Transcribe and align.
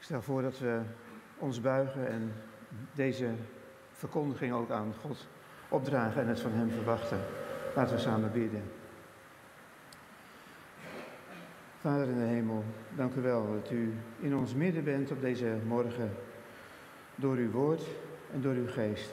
Ik 0.00 0.06
stel 0.06 0.22
voor 0.22 0.42
dat 0.42 0.58
we 0.58 0.80
ons 1.38 1.60
buigen 1.60 2.08
en 2.08 2.32
deze 2.92 3.28
verkondiging 3.92 4.52
ook 4.52 4.70
aan 4.70 4.94
God 5.00 5.26
opdragen 5.68 6.22
en 6.22 6.28
het 6.28 6.40
van 6.40 6.52
Hem 6.52 6.70
verwachten. 6.70 7.18
Laten 7.74 7.94
we 7.94 8.00
samen 8.00 8.32
bidden. 8.32 8.62
Vader 11.80 12.08
in 12.08 12.18
de 12.18 12.24
hemel, 12.24 12.64
dank 12.96 13.14
u 13.14 13.20
wel 13.20 13.52
dat 13.52 13.70
u 13.70 13.94
in 14.20 14.36
ons 14.36 14.54
midden 14.54 14.84
bent 14.84 15.10
op 15.10 15.20
deze 15.20 15.56
morgen. 15.66 16.10
Door 17.14 17.36
uw 17.36 17.50
woord 17.50 17.86
en 18.32 18.40
door 18.40 18.54
uw 18.54 18.68
geest. 18.68 19.12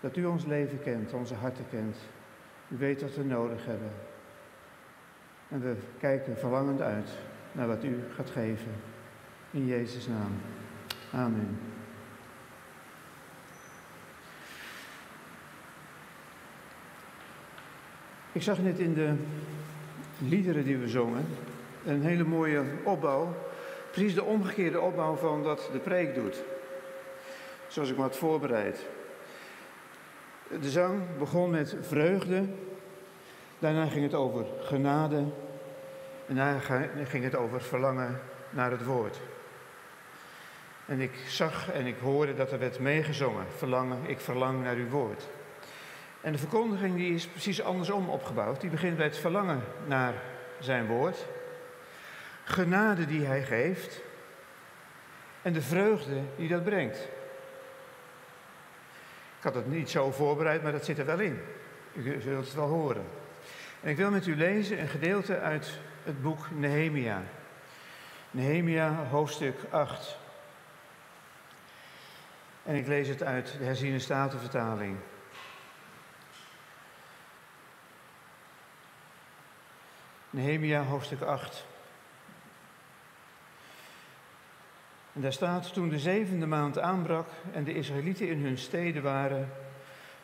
Dat 0.00 0.16
u 0.16 0.24
ons 0.24 0.44
leven 0.44 0.82
kent, 0.82 1.12
onze 1.12 1.34
harten 1.34 1.68
kent. 1.70 1.96
U 2.68 2.76
weet 2.76 3.02
wat 3.02 3.14
we 3.14 3.24
nodig 3.24 3.66
hebben. 3.66 3.90
En 5.48 5.60
we 5.60 5.76
kijken 5.98 6.38
verlangend 6.38 6.80
uit 6.80 7.10
naar 7.52 7.66
wat 7.66 7.84
u 7.84 8.02
gaat 8.14 8.30
geven. 8.30 8.72
In 9.52 9.66
Jezus' 9.66 10.06
naam. 10.06 10.32
Amen. 11.12 11.58
Ik 18.32 18.42
zag 18.42 18.58
net 18.58 18.78
in 18.78 18.94
de 18.94 19.14
liederen 20.18 20.64
die 20.64 20.76
we 20.76 20.88
zongen 20.88 21.26
een 21.84 22.02
hele 22.02 22.24
mooie 22.24 22.62
opbouw. 22.84 23.34
Precies 23.90 24.14
de 24.14 24.24
omgekeerde 24.24 24.80
opbouw 24.80 25.14
van 25.14 25.42
wat 25.42 25.68
de 25.72 25.78
preek 25.78 26.14
doet. 26.14 26.42
Zoals 27.66 27.90
ik 27.90 27.96
me 27.96 28.02
had 28.02 28.16
voorbereid. 28.16 28.86
De 30.60 30.70
zang 30.70 31.00
begon 31.18 31.50
met 31.50 31.76
vreugde. 31.80 32.44
Daarna 33.58 33.86
ging 33.86 34.04
het 34.04 34.14
over 34.14 34.46
genade. 34.60 35.24
En 36.26 36.34
daarna 36.36 36.58
ging 37.04 37.24
het 37.24 37.36
over 37.36 37.62
verlangen 37.62 38.20
naar 38.50 38.70
het 38.70 38.84
woord. 38.84 39.20
En 40.86 41.00
ik 41.00 41.12
zag 41.26 41.70
en 41.70 41.86
ik 41.86 41.98
hoorde 41.98 42.34
dat 42.34 42.52
er 42.52 42.58
werd 42.58 42.78
meegezongen. 42.78 43.46
Verlangen, 43.56 43.98
ik 44.06 44.20
verlang 44.20 44.62
naar 44.62 44.76
uw 44.76 44.88
woord. 44.88 45.28
En 46.20 46.32
de 46.32 46.38
verkondiging 46.38 46.96
die 46.96 47.14
is 47.14 47.26
precies 47.26 47.62
andersom 47.62 48.08
opgebouwd. 48.08 48.60
Die 48.60 48.70
begint 48.70 48.96
bij 48.96 49.06
het 49.06 49.18
verlangen 49.18 49.60
naar 49.86 50.14
zijn 50.58 50.86
woord. 50.86 51.26
Genade 52.44 53.06
die 53.06 53.26
hij 53.26 53.42
geeft. 53.42 54.00
En 55.42 55.52
de 55.52 55.62
vreugde 55.62 56.20
die 56.36 56.48
dat 56.48 56.64
brengt. 56.64 57.08
Ik 59.38 59.48
had 59.48 59.54
het 59.54 59.70
niet 59.70 59.90
zo 59.90 60.10
voorbereid, 60.10 60.62
maar 60.62 60.72
dat 60.72 60.84
zit 60.84 60.98
er 60.98 61.06
wel 61.06 61.20
in. 61.20 61.40
U 61.92 62.20
zult 62.20 62.44
het 62.44 62.54
wel 62.54 62.68
horen. 62.68 63.04
En 63.80 63.90
ik 63.90 63.96
wil 63.96 64.10
met 64.10 64.26
u 64.26 64.36
lezen 64.36 64.80
een 64.80 64.88
gedeelte 64.88 65.38
uit 65.38 65.78
het 66.04 66.22
boek 66.22 66.50
Nehemia. 66.50 67.22
Nehemia, 68.30 69.06
hoofdstuk 69.10 69.56
8. 69.70 70.18
En 72.64 72.74
ik 72.74 72.86
lees 72.86 73.08
het 73.08 73.22
uit 73.22 73.54
de 73.58 73.64
herziene 73.64 73.98
statenvertaling. 73.98 74.96
Nehemia, 80.30 80.82
hoofdstuk 80.82 81.20
8. 81.20 81.66
En 85.12 85.20
daar 85.20 85.32
staat, 85.32 85.72
toen 85.72 85.88
de 85.88 85.98
zevende 85.98 86.46
maand 86.46 86.78
aanbrak 86.78 87.28
en 87.52 87.64
de 87.64 87.74
Israëlieten 87.74 88.28
in 88.28 88.44
hun 88.44 88.58
steden 88.58 89.02
waren, 89.02 89.52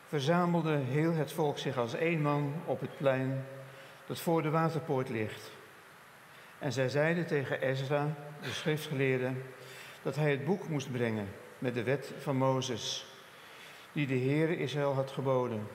verzamelde 0.07 0.77
heel 0.77 1.15
het 1.15 1.33
volk 1.33 1.59
zich 1.59 1.77
als 1.77 1.95
één 1.95 2.23
man 2.23 2.55
op 2.65 2.81
het 2.81 2.97
plein 2.97 3.45
dat 4.07 4.21
voor 4.21 4.43
de 4.43 4.51
waterpoort 4.51 5.09
ligt. 5.09 5.51
En 6.59 6.73
zij 6.73 6.89
zeiden 6.89 7.27
tegen 7.27 7.61
Ezra, 7.61 8.15
de 8.43 8.51
schriftgeleerde, 8.51 9.33
dat 10.03 10.17
hij 10.17 10.31
het 10.31 10.45
boek 10.45 10.69
moest 10.69 10.93
brengen 10.93 11.29
met 11.59 11.75
de 11.75 11.83
wet 11.83 12.13
van 12.19 12.37
Mozes, 12.37 13.07
die 13.93 14.07
de 14.07 14.19
Heere 14.19 14.57
Israël 14.57 14.95
had 14.95 15.11
geboden. 15.11 15.69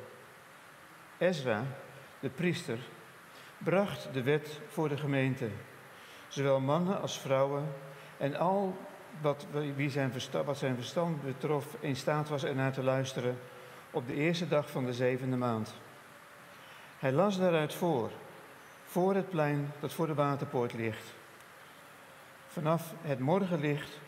Ezra, 1.18 1.64
de 2.20 2.30
priester, 2.30 2.78
bracht 3.58 4.08
de 4.14 4.24
wet 4.24 4.60
voor 4.68 4.90
de 4.90 4.98
gemeente, 4.98 5.50
zowel 6.28 6.60
mannen 6.60 7.02
als 7.02 7.20
vrouwen 7.20 7.74
en 8.18 8.36
al 8.36 8.78
wat, 9.22 9.46
wie 9.76 9.90
zijn 9.90 10.12
verstand, 10.12 10.46
wat 10.46 10.58
zijn 10.58 10.76
verstand 10.76 11.24
betrof 11.24 11.66
in 11.80 11.96
staat 11.96 12.30
was 12.30 12.44
ernaar 12.44 12.72
te 12.72 12.84
luisteren 12.84 13.38
op 13.92 14.08
de 14.08 14.14
eerste 14.14 14.48
dag 14.48 14.70
van 14.70 14.86
de 14.86 14.94
zevende 14.94 15.38
maand. 15.38 15.74
Hij 17.00 17.12
las 17.12 17.38
daaruit 17.38 17.74
voor, 17.74 18.12
voor 18.86 19.16
het 19.16 19.30
plein 19.30 19.72
dat 19.80 19.94
voor 19.94 20.08
de 20.08 20.14
waterpoort 20.14 20.74
ligt. 20.74 21.14
Vanaf 22.48 22.94
het 23.02 23.20
morgenlicht 23.20 24.00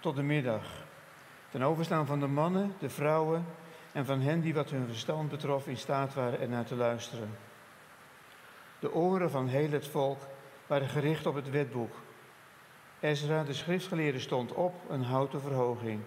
tot 0.00 0.16
de 0.16 0.22
middag. 0.22 0.88
Ten 1.50 1.62
overstaan 1.62 2.06
van 2.06 2.20
de 2.20 2.26
mannen, 2.26 2.74
de 2.78 2.90
vrouwen 2.90 3.44
en 3.92 4.04
van 4.04 4.20
hen 4.20 4.40
die 4.40 4.54
wat 4.54 4.70
hun 4.70 4.86
verstand 4.86 5.28
betrof 5.28 5.66
in 5.66 5.76
staat 5.76 6.14
waren 6.14 6.40
ernaar 6.40 6.64
te 6.64 6.74
luisteren. 6.74 7.36
De 8.78 8.94
oren 8.94 9.30
van 9.30 9.48
heel 9.48 9.70
het 9.70 9.86
volk 9.86 10.18
waren 10.66 10.88
gericht 10.88 11.26
op 11.26 11.34
het 11.34 11.50
wetboek. 11.50 11.94
Ezra, 13.00 13.44
de 13.44 13.52
schriftgeleerde, 13.52 14.18
stond 14.18 14.52
op 14.52 14.74
een 14.88 15.02
houten 15.02 15.40
verhoging, 15.40 16.00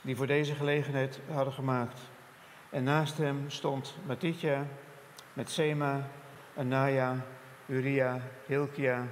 die 0.00 0.16
voor 0.16 0.26
deze 0.26 0.54
gelegenheid 0.54 1.20
hadden 1.32 1.52
gemaakt. 1.52 2.00
En 2.70 2.84
naast 2.84 3.18
hem 3.18 3.44
stond 3.46 3.96
Matitja 4.06 4.66
met 5.32 5.50
Sema, 5.50 6.08
Anaya, 6.56 7.16
Uria, 7.66 8.20
Hilkia 8.46 9.06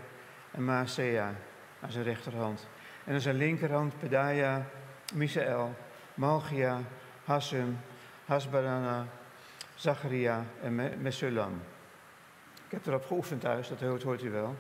en 0.51 0.65
Maasea 0.65 1.35
aan 1.81 1.91
zijn 1.91 2.05
rechterhand. 2.05 2.69
En 3.05 3.15
aan 3.15 3.21
zijn 3.21 3.37
linkerhand 3.37 3.99
Pedaya, 3.99 4.67
Misael, 5.15 5.75
Malchia, 6.15 6.81
Hassum, 7.25 7.79
Hasbarana, 8.25 9.07
Zacharia 9.75 10.45
en 10.63 11.03
Mesulam. 11.03 11.63
Ik 12.55 12.71
heb 12.71 12.87
erop 12.87 13.05
geoefend 13.05 13.41
thuis, 13.41 13.69
dat 13.69 13.81
hoort, 13.81 14.23
u 14.23 14.31
wel. 14.31 14.55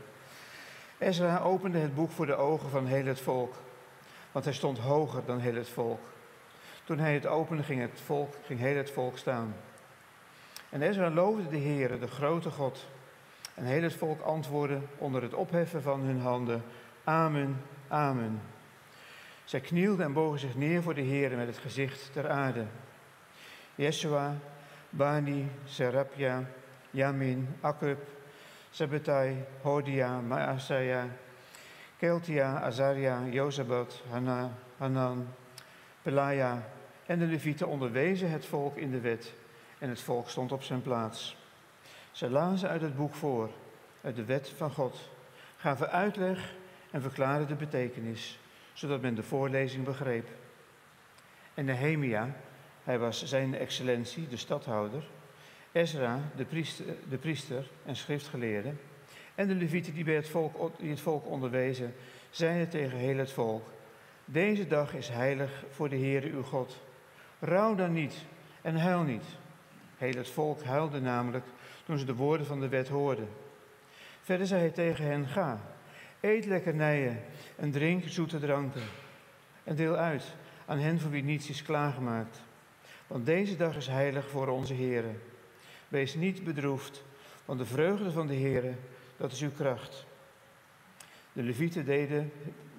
Ezra 0.98 1.38
opende 1.38 1.78
het 1.78 1.94
boek 1.94 2.10
voor 2.10 2.26
de 2.26 2.34
ogen 2.34 2.70
van 2.70 2.86
heel 2.86 3.04
het 3.04 3.20
volk, 3.20 3.54
want 4.32 4.44
hij 4.44 4.54
stond 4.54 4.78
hoger 4.78 5.24
dan 5.24 5.38
heel 5.38 5.54
het 5.54 5.68
volk. 5.68 6.00
Toen 6.84 6.98
hij 6.98 7.14
het 7.14 7.26
opende, 7.26 7.62
ging, 7.62 7.80
het 7.80 8.00
volk, 8.04 8.34
ging 8.44 8.60
heel 8.60 8.76
het 8.76 8.90
volk 8.90 9.18
staan. 9.18 9.54
En 10.68 10.82
Ezra 10.82 11.10
loofde 11.10 11.48
de 11.48 11.58
Heere, 11.58 11.98
de 11.98 12.08
grote 12.08 12.50
God. 12.50 12.86
En 13.54 13.64
heel 13.64 13.82
het 13.82 13.94
volk 13.94 14.20
antwoordde 14.20 14.78
onder 14.98 15.22
het 15.22 15.34
opheffen 15.34 15.82
van 15.82 16.00
hun 16.00 16.20
handen: 16.20 16.62
Amen, 17.04 17.62
Amen. 17.88 18.53
Zij 19.44 19.60
knielden 19.60 20.04
en 20.04 20.12
bogen 20.12 20.38
zich 20.38 20.54
neer 20.54 20.82
voor 20.82 20.94
de 20.94 21.04
Heere 21.04 21.36
met 21.36 21.46
het 21.46 21.58
gezicht 21.58 22.12
ter 22.12 22.28
aarde. 22.28 22.64
Yeshua, 23.74 24.36
Bani, 24.90 25.50
Serapja, 25.64 26.44
Yamin, 26.90 27.48
Akub, 27.60 27.98
Sabbatai, 28.70 29.44
Hodia, 29.62 30.20
Maasaya, 30.20 31.06
Keltia, 31.96 32.60
Azaria, 32.60 33.22
Jozabad, 33.30 34.02
Hanan, 34.78 35.28
Pelaya 36.02 36.62
en 37.06 37.18
de 37.18 37.24
Levieten 37.24 37.68
onderwezen 37.68 38.30
het 38.30 38.46
volk 38.46 38.76
in 38.76 38.90
de 38.90 39.00
wet 39.00 39.32
en 39.78 39.88
het 39.88 40.00
volk 40.00 40.28
stond 40.28 40.52
op 40.52 40.62
zijn 40.62 40.82
plaats. 40.82 41.36
Zij 42.12 42.28
lazen 42.28 42.68
uit 42.68 42.80
het 42.80 42.96
boek 42.96 43.14
voor, 43.14 43.50
uit 44.02 44.16
de 44.16 44.24
wet 44.24 44.52
van 44.56 44.70
God, 44.70 45.10
gaven 45.56 45.90
uitleg 45.90 46.54
en 46.90 47.02
verklaarden 47.02 47.48
de 47.48 47.54
betekenis, 47.54 48.38
zodat 48.74 49.00
men 49.00 49.14
de 49.14 49.22
voorlezing 49.22 49.84
begreep. 49.84 50.28
En 51.54 51.64
Nehemia, 51.64 52.36
hij 52.84 52.98
was 52.98 53.24
zijn 53.24 53.54
excellentie, 53.54 54.28
de 54.28 54.36
stadhouder, 54.36 55.02
Ezra, 55.72 56.20
de 56.36 56.44
priester, 56.44 56.84
de 57.08 57.18
priester 57.18 57.70
en 57.84 57.96
schriftgeleerde, 57.96 58.72
en 59.34 59.48
de 59.48 59.54
levieten 59.54 59.94
die, 59.94 60.04
bij 60.04 60.14
het 60.14 60.28
volk, 60.28 60.78
die 60.78 60.90
het 60.90 61.00
volk 61.00 61.26
onderwezen, 61.26 61.94
zeiden 62.30 62.68
tegen 62.68 62.98
heel 62.98 63.16
het 63.16 63.32
volk, 63.32 63.66
deze 64.24 64.66
dag 64.66 64.94
is 64.94 65.08
heilig 65.08 65.64
voor 65.70 65.88
de 65.88 65.96
Heere 65.96 66.30
uw 66.30 66.42
God. 66.42 66.82
Rouw 67.38 67.74
dan 67.74 67.92
niet 67.92 68.14
en 68.62 68.76
huil 68.76 69.02
niet. 69.02 69.24
Heel 69.96 70.16
het 70.16 70.28
volk 70.28 70.62
huilde 70.62 71.00
namelijk 71.00 71.44
toen 71.84 71.98
ze 71.98 72.04
de 72.04 72.14
woorden 72.14 72.46
van 72.46 72.60
de 72.60 72.68
wet 72.68 72.88
hoorden. 72.88 73.28
Verder 74.22 74.46
zei 74.46 74.60
hij 74.60 74.70
tegen 74.70 75.04
hen, 75.04 75.26
ga, 75.26 75.60
eet 76.24 76.46
lekkernijen 76.46 77.20
en 77.56 77.70
drink 77.70 78.02
zoete 78.06 78.38
dranken. 78.38 78.82
En 79.64 79.76
deel 79.76 79.96
uit 79.96 80.24
aan 80.66 80.78
hen 80.78 81.00
voor 81.00 81.10
wie 81.10 81.22
niets 81.22 81.48
is 81.48 81.62
klaargemaakt. 81.62 82.42
Want 83.06 83.26
deze 83.26 83.56
dag 83.56 83.76
is 83.76 83.86
heilig 83.86 84.28
voor 84.28 84.48
onze 84.48 84.74
Heere. 84.74 85.14
Wees 85.88 86.14
niet 86.14 86.44
bedroefd, 86.44 87.04
want 87.44 87.58
de 87.58 87.66
vreugde 87.66 88.10
van 88.10 88.26
de 88.26 88.34
Heere, 88.34 88.72
dat 89.16 89.32
is 89.32 89.40
uw 89.40 89.52
kracht. 89.56 90.06
De 91.32 91.42
levieten 91.42 91.84
deden 91.84 92.32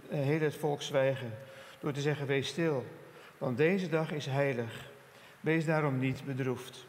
heel 0.09 0.39
het 0.39 0.55
volk 0.55 0.81
zwijgen 0.81 1.31
door 1.79 1.91
te 1.91 2.01
zeggen, 2.01 2.27
wees 2.27 2.47
stil, 2.47 2.85
want 3.37 3.57
deze 3.57 3.89
dag 3.89 4.11
is 4.11 4.25
heilig. 4.25 4.91
Wees 5.39 5.65
daarom 5.65 5.99
niet 5.99 6.25
bedroefd. 6.25 6.85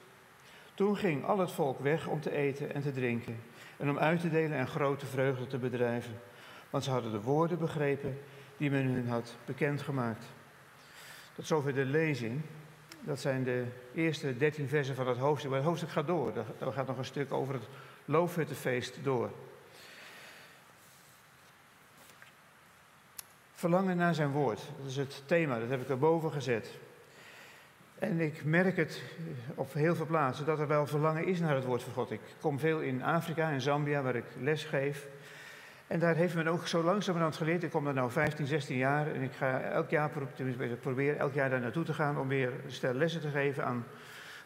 Toen 0.75 0.97
ging 0.97 1.25
al 1.25 1.39
het 1.39 1.53
volk 1.53 1.81
weg 1.81 2.07
om 2.07 2.21
te 2.21 2.33
eten 2.33 2.75
en 2.75 2.83
te 2.83 2.93
drinken 2.93 3.41
en 3.77 3.91
om 3.91 3.99
uit 3.99 4.21
te 4.21 4.31
delen 4.31 4.59
en 4.59 4.69
grote 4.69 5.07
vreugde 5.07 5.47
te 5.47 5.59
bedrijven. 5.59 6.15
Want 6.71 6.85
ze 6.85 6.91
hadden 6.91 7.13
de 7.13 7.21
woorden 7.21 7.59
begrepen 7.59 8.19
die 8.57 8.71
men 8.71 8.87
hun 8.87 9.09
had 9.09 9.35
bekendgemaakt. 9.45 10.25
Tot 11.35 11.47
zover 11.47 11.75
de 11.75 11.85
lezing. 11.85 12.41
Dat 13.01 13.21
zijn 13.21 13.45
de 13.45 13.65
eerste 13.95 14.37
dertien 14.37 14.69
versen 14.69 14.95
van 14.95 15.09
het 15.09 15.19
hoofdstuk. 15.19 15.51
Maar 15.51 15.59
het 15.59 15.69
hoofdstuk 15.69 15.91
gaat 15.91 16.07
door. 16.07 16.33
Er 16.59 16.73
gaat 16.73 16.87
nog 16.87 16.99
een 16.99 17.05
stuk 17.05 17.33
over 17.33 17.55
het 17.55 17.69
loofhuttenfeest 18.05 18.99
door. 19.03 19.31
Verlangen 23.55 23.97
naar 23.97 24.15
zijn 24.15 24.31
woord. 24.31 24.61
Dat 24.79 24.91
is 24.91 24.97
het 24.97 25.23
thema, 25.27 25.59
dat 25.59 25.69
heb 25.69 25.81
ik 25.81 25.89
erboven 25.89 26.33
gezet. 26.33 26.71
En 27.99 28.21
ik 28.21 28.45
merk 28.45 28.77
het 28.77 29.03
op 29.55 29.73
heel 29.73 29.95
veel 29.95 30.07
plaatsen 30.07 30.47
dat 30.47 30.59
er 30.59 30.67
wel 30.67 30.87
verlangen 30.87 31.27
is 31.27 31.41
naar 31.41 31.55
het 31.55 31.65
woord 31.65 31.83
van 31.83 31.93
God. 31.93 32.11
Ik 32.11 32.21
kom 32.41 32.59
veel 32.59 32.81
in 32.81 33.03
Afrika, 33.03 33.49
in 33.49 33.61
Zambia, 33.61 34.03
waar 34.03 34.17
ik 34.17 34.25
les 34.41 34.65
geef. 34.65 35.07
En 35.87 35.99
daar 35.99 36.17
heeft 36.17 36.35
men 36.35 36.47
ook 36.47 36.67
zo 36.67 36.83
langzamerhand 36.83 37.37
geleerd. 37.37 37.63
Ik 37.63 37.71
kom 37.71 37.85
daar 37.85 37.95
nu 37.95 38.11
15, 38.11 38.47
16 38.47 38.77
jaar 38.77 39.15
en 39.15 39.23
ik 39.23 39.33
ga 39.33 39.61
elk 39.61 39.91
jaar, 39.91 40.11
elk 41.19 41.35
jaar 41.35 41.51
daar 41.51 41.61
naartoe 41.61 41.85
te 41.85 41.95
gaan 41.95 42.19
om 42.19 42.29
weer 42.29 42.53
stel 42.67 42.95
lessen 42.95 43.21
te 43.21 43.31
geven 43.31 43.65
aan 43.65 43.85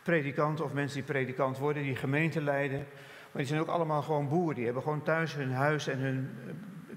predikanten 0.02 0.64
of 0.64 0.72
mensen 0.72 0.96
die 0.96 1.12
predikant 1.12 1.58
worden, 1.58 1.82
die 1.82 1.96
gemeente 1.96 2.42
leiden. 2.42 2.78
Maar 2.78 3.42
die 3.42 3.46
zijn 3.46 3.60
ook 3.60 3.69
allemaal 3.69 4.02
gewoon 4.02 4.28
boeren. 4.28 4.54
Die 4.54 4.64
hebben 4.64 4.82
gewoon 4.82 5.02
thuis 5.02 5.34
hun 5.34 5.52
huis 5.52 5.87
en 5.87 5.98
hun 5.98 6.31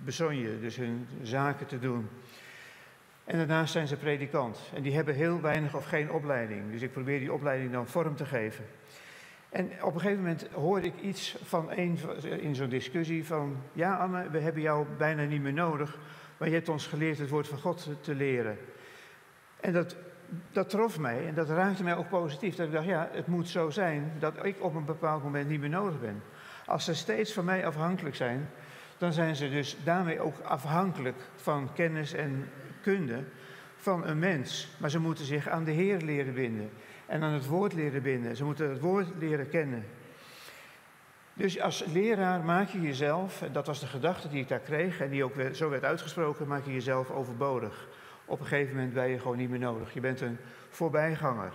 bezonje, 0.03 0.59
dus 0.59 0.75
hun 0.75 1.07
zaken 1.21 1.65
te 1.65 1.79
doen. 1.79 2.09
En 3.23 3.37
daarnaast 3.37 3.71
zijn 3.71 3.87
ze 3.87 3.95
predikant. 3.95 4.59
En 4.73 4.81
die 4.81 4.95
hebben 4.95 5.15
heel 5.15 5.41
weinig 5.41 5.75
of 5.75 5.85
geen 5.85 6.11
opleiding. 6.11 6.71
Dus 6.71 6.81
ik 6.81 6.91
probeer 6.91 7.19
die 7.19 7.33
opleiding 7.33 7.71
dan 7.71 7.87
vorm 7.87 8.15
te 8.15 8.25
geven. 8.25 8.65
En 9.53 9.71
op 9.81 9.93
een 9.93 9.99
gegeven 9.99 10.23
moment 10.23 10.47
hoorde 10.53 10.87
ik 10.87 11.01
iets 11.01 11.35
van 11.43 11.71
een 11.71 11.99
in 12.39 12.55
zo'n 12.55 12.69
discussie 12.69 13.25
van... 13.25 13.57
Ja 13.73 13.95
Anne, 13.97 14.29
we 14.29 14.39
hebben 14.39 14.61
jou 14.61 14.85
bijna 14.97 15.23
niet 15.23 15.41
meer 15.41 15.53
nodig, 15.53 15.97
maar 16.37 16.47
je 16.47 16.53
hebt 16.53 16.69
ons 16.69 16.87
geleerd 16.87 17.17
het 17.17 17.29
woord 17.29 17.47
van 17.47 17.59
God 17.59 17.89
te 18.01 18.15
leren. 18.15 18.57
En 19.59 19.73
dat, 19.73 19.95
dat 20.51 20.69
trof 20.69 20.99
mij 20.99 21.27
en 21.27 21.33
dat 21.33 21.49
raakte 21.49 21.83
mij 21.83 21.95
ook 21.95 22.09
positief. 22.09 22.55
Dat 22.55 22.65
ik 22.65 22.71
dacht, 22.71 22.85
ja, 22.85 23.09
het 23.11 23.27
moet 23.27 23.49
zo 23.49 23.69
zijn 23.69 24.11
dat 24.19 24.45
ik 24.45 24.63
op 24.63 24.75
een 24.75 24.85
bepaald 24.85 25.23
moment 25.23 25.49
niet 25.49 25.59
meer 25.59 25.69
nodig 25.69 25.99
ben. 25.99 26.23
Als 26.65 26.85
ze 26.85 26.93
steeds 26.93 27.33
van 27.33 27.45
mij 27.45 27.65
afhankelijk 27.65 28.15
zijn, 28.15 28.49
dan 28.97 29.13
zijn 29.13 29.35
ze 29.35 29.49
dus 29.49 29.77
daarmee 29.83 30.19
ook 30.19 30.39
afhankelijk 30.39 31.17
van 31.35 31.73
kennis 31.73 32.13
en 32.13 32.49
kunde 32.81 33.23
van 33.77 34.07
een 34.07 34.19
mens. 34.19 34.75
Maar 34.77 34.89
ze 34.89 34.99
moeten 34.99 35.25
zich 35.25 35.47
aan 35.47 35.63
de 35.63 35.71
Heer 35.71 36.01
leren 36.01 36.33
binden 36.33 36.69
en 37.05 37.23
aan 37.23 37.33
het 37.33 37.45
woord 37.45 37.73
leren 37.73 38.01
binden. 38.01 38.35
Ze 38.35 38.43
moeten 38.43 38.69
het 38.69 38.79
woord 38.79 39.07
leren 39.19 39.49
kennen. 39.49 39.85
Dus 41.33 41.59
als 41.59 41.85
leraar 41.85 42.41
maak 42.41 42.69
je 42.69 42.81
jezelf, 42.81 43.41
en 43.41 43.51
dat 43.51 43.67
was 43.67 43.79
de 43.79 43.87
gedachte 43.87 44.29
die 44.29 44.41
ik 44.41 44.47
daar 44.47 44.59
kreeg 44.59 44.99
en 44.99 45.09
die 45.09 45.23
ook 45.23 45.33
zo 45.51 45.69
werd 45.69 45.83
uitgesproken, 45.83 46.47
maak 46.47 46.65
je 46.65 46.73
jezelf 46.73 47.09
overbodig. 47.09 47.87
Op 48.25 48.39
een 48.39 48.45
gegeven 48.45 48.75
moment 48.75 48.93
ben 48.93 49.07
je 49.07 49.19
gewoon 49.19 49.37
niet 49.37 49.49
meer 49.49 49.59
nodig. 49.59 49.93
Je 49.93 49.99
bent 49.99 50.21
een 50.21 50.37
voorbijganger. 50.69 51.51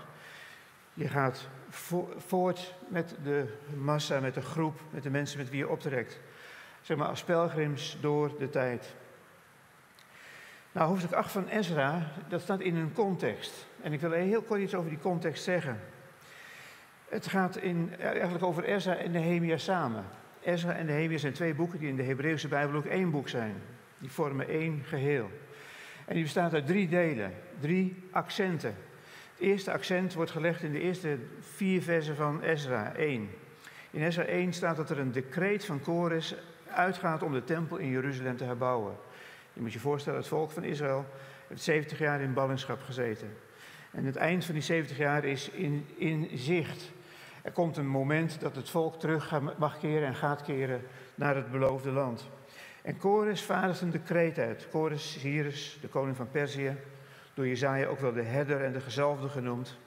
Je 0.94 1.08
gaat 1.08 1.48
voort 2.16 2.74
met 2.88 3.14
de 3.22 3.54
massa, 3.76 4.20
met 4.20 4.34
de 4.34 4.40
groep, 4.40 4.80
met 4.90 5.02
de 5.02 5.10
mensen 5.10 5.38
met 5.38 5.50
wie 5.50 5.58
je 5.58 5.68
optrekt. 5.68 6.20
Zeg 6.80 6.96
maar 6.96 7.08
als 7.08 7.24
pelgrims 7.24 7.98
door 8.00 8.38
de 8.38 8.50
tijd. 8.50 8.94
Nou, 10.78 10.90
hoofdstuk 10.90 11.12
8 11.12 11.32
van 11.32 11.48
Ezra, 11.48 12.12
dat 12.28 12.40
staat 12.40 12.60
in 12.60 12.76
een 12.76 12.92
context. 12.92 13.66
En 13.82 13.92
ik 13.92 14.00
wil 14.00 14.10
heel 14.10 14.42
kort 14.42 14.60
iets 14.60 14.74
over 14.74 14.90
die 14.90 14.98
context 14.98 15.44
zeggen. 15.44 15.80
Het 17.08 17.26
gaat 17.26 17.56
in, 17.56 17.92
eigenlijk 17.98 18.44
over 18.44 18.64
Ezra 18.64 18.96
en 18.96 19.10
Nehemia 19.10 19.56
samen. 19.56 20.04
Ezra 20.42 20.72
en 20.72 20.86
Nehemia 20.86 21.18
zijn 21.18 21.32
twee 21.32 21.54
boeken 21.54 21.78
die 21.78 21.88
in 21.88 21.96
de 21.96 22.02
Hebreeuwse 22.02 22.48
Bijbel 22.48 22.76
ook 22.76 22.84
één 22.84 23.10
boek 23.10 23.28
zijn. 23.28 23.54
Die 23.98 24.10
vormen 24.10 24.48
één 24.48 24.82
geheel. 24.84 25.30
En 26.04 26.14
die 26.14 26.22
bestaat 26.22 26.54
uit 26.54 26.66
drie 26.66 26.88
delen, 26.88 27.32
drie 27.60 28.02
accenten. 28.10 28.74
Het 29.32 29.40
eerste 29.40 29.72
accent 29.72 30.14
wordt 30.14 30.30
gelegd 30.30 30.62
in 30.62 30.72
de 30.72 30.80
eerste 30.80 31.18
vier 31.40 31.82
versen 31.82 32.16
van 32.16 32.42
Ezra 32.42 32.92
1. 32.94 33.30
In 33.90 34.02
Ezra 34.02 34.22
1 34.22 34.52
staat 34.52 34.76
dat 34.76 34.90
er 34.90 34.98
een 34.98 35.12
decreet 35.12 35.64
van 35.64 35.80
Kores 35.80 36.34
uitgaat 36.70 37.22
om 37.22 37.32
de 37.32 37.44
tempel 37.44 37.76
in 37.76 37.88
Jeruzalem 37.88 38.36
te 38.36 38.44
herbouwen. 38.44 38.96
Je 39.58 39.64
moet 39.64 39.72
je 39.72 39.80
voorstellen, 39.80 40.18
het 40.18 40.28
volk 40.28 40.50
van 40.50 40.64
Israël 40.64 41.06
heeft 41.48 41.62
70 41.62 41.98
jaar 41.98 42.20
in 42.20 42.32
ballingschap 42.32 42.82
gezeten. 42.82 43.36
En 43.90 44.04
het 44.04 44.16
eind 44.16 44.44
van 44.44 44.54
die 44.54 44.62
70 44.62 44.96
jaar 44.96 45.24
is 45.24 45.50
in, 45.50 45.86
in 45.96 46.28
zicht. 46.34 46.90
Er 47.42 47.52
komt 47.52 47.76
een 47.76 47.86
moment 47.86 48.40
dat 48.40 48.56
het 48.56 48.70
volk 48.70 49.00
terug 49.00 49.40
mag 49.58 49.78
keren 49.78 50.08
en 50.08 50.14
gaat 50.14 50.42
keren 50.42 50.82
naar 51.14 51.36
het 51.36 51.50
beloofde 51.50 51.90
land. 51.90 52.28
En 52.82 52.96
Kores 52.96 53.42
vaardigt 53.42 53.80
een 53.80 53.90
decreet 53.90 54.38
uit. 54.38 54.68
Kores 54.70 55.20
Cyrus, 55.20 55.78
de 55.80 55.88
koning 55.88 56.16
van 56.16 56.30
Perzië, 56.30 56.76
door 57.34 57.46
Jezaja 57.46 57.86
ook 57.86 58.00
wel 58.00 58.12
de 58.12 58.22
herder 58.22 58.64
en 58.64 58.72
de 58.72 58.80
gezalfde 58.80 59.28
genoemd. 59.28 59.78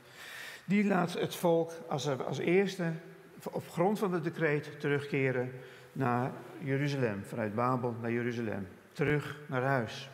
Die 0.65 0.85
laat 0.85 1.13
het 1.13 1.35
volk 1.35 1.71
als, 1.88 2.07
als 2.07 2.38
eerste 2.38 2.91
op 3.51 3.69
grond 3.69 4.00
van 4.00 4.13
het 4.13 4.23
decreet 4.23 4.79
terugkeren 4.79 5.51
naar 5.91 6.31
Jeruzalem, 6.59 7.23
vanuit 7.23 7.56
Babel 7.56 7.95
naar 8.01 8.12
Jeruzalem 8.12 8.68
terug 8.94 9.40
naar 9.46 9.64
huis. 9.64 10.10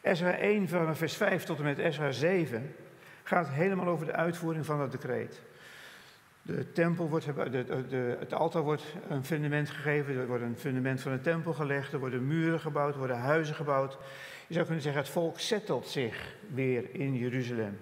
Ezra 0.00 0.36
1 0.36 0.68
van 0.68 0.96
vers 0.96 1.16
5 1.16 1.44
tot 1.44 1.58
en 1.58 1.64
met 1.64 1.78
Ezra 1.78 2.10
7 2.10 2.74
gaat 3.22 3.48
helemaal 3.48 3.86
over 3.86 4.06
de 4.06 4.12
uitvoering 4.12 4.66
van 4.66 4.78
dat 4.78 4.92
decreet. 4.92 5.42
De 6.42 6.72
tempel 6.72 7.08
wordt, 7.08 7.26
de, 7.26 7.86
de, 7.88 8.16
het 8.18 8.34
altaar 8.34 8.62
wordt 8.62 8.84
een 9.08 9.24
fundament 9.24 9.70
gegeven, 9.70 10.16
er 10.16 10.26
wordt 10.26 10.42
een 10.42 10.58
fundament 10.58 11.00
van 11.00 11.12
een 11.12 11.20
tempel 11.20 11.52
gelegd, 11.52 11.92
er 11.92 11.98
worden 11.98 12.26
muren 12.26 12.60
gebouwd, 12.60 12.92
er 12.92 12.98
worden 12.98 13.18
huizen 13.18 13.54
gebouwd. 13.54 13.98
Je 14.46 14.54
zou 14.54 14.64
kunnen 14.64 14.82
zeggen, 14.82 15.02
het 15.02 15.10
volk 15.10 15.38
settelt 15.38 15.88
zich 15.88 16.34
weer 16.54 16.94
in 16.94 17.16
Jeruzalem. 17.16 17.78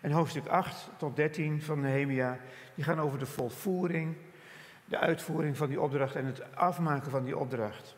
En 0.00 0.10
hoofdstuk 0.10 0.46
8 0.46 0.90
tot 0.96 1.16
13 1.16 1.62
van 1.62 1.80
Nehemia, 1.80 2.38
die 2.74 2.84
gaan 2.84 3.00
over 3.00 3.18
de 3.18 3.26
volvoering, 3.26 4.16
de 4.84 4.98
uitvoering 4.98 5.56
van 5.56 5.68
die 5.68 5.80
opdracht 5.80 6.14
en 6.14 6.24
het 6.24 6.54
afmaken 6.54 7.10
van 7.10 7.24
die 7.24 7.36
opdracht. 7.36 7.96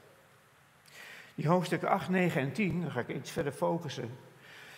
Die 1.35 1.49
hoofdstukken 1.49 1.89
8, 1.89 2.09
9 2.09 2.41
en 2.41 2.53
10, 2.53 2.81
daar 2.81 2.91
ga 2.91 3.01
ik 3.01 3.09
iets 3.09 3.31
verder 3.31 3.53
focussen, 3.53 4.11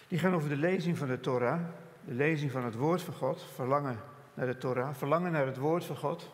die 0.09 0.19
gaan 0.19 0.35
over 0.35 0.49
de 0.49 0.57
lezing 0.57 0.99
van 0.99 1.09
de 1.09 1.21
Torah, 1.21 1.61
de 2.05 2.15
lezing 2.15 2.51
van 2.51 2.65
het 2.65 2.75
woord 2.75 3.03
van 3.03 3.15
God, 3.15 3.47
verlangen 3.55 3.99
naar 4.35 4.47
de 4.47 4.59
Torah, 4.59 4.95
verlangen 4.95 5.33
naar 5.33 5.47
het 5.47 5.57
woord 5.57 5.85
van 5.85 5.97
God. 5.97 6.31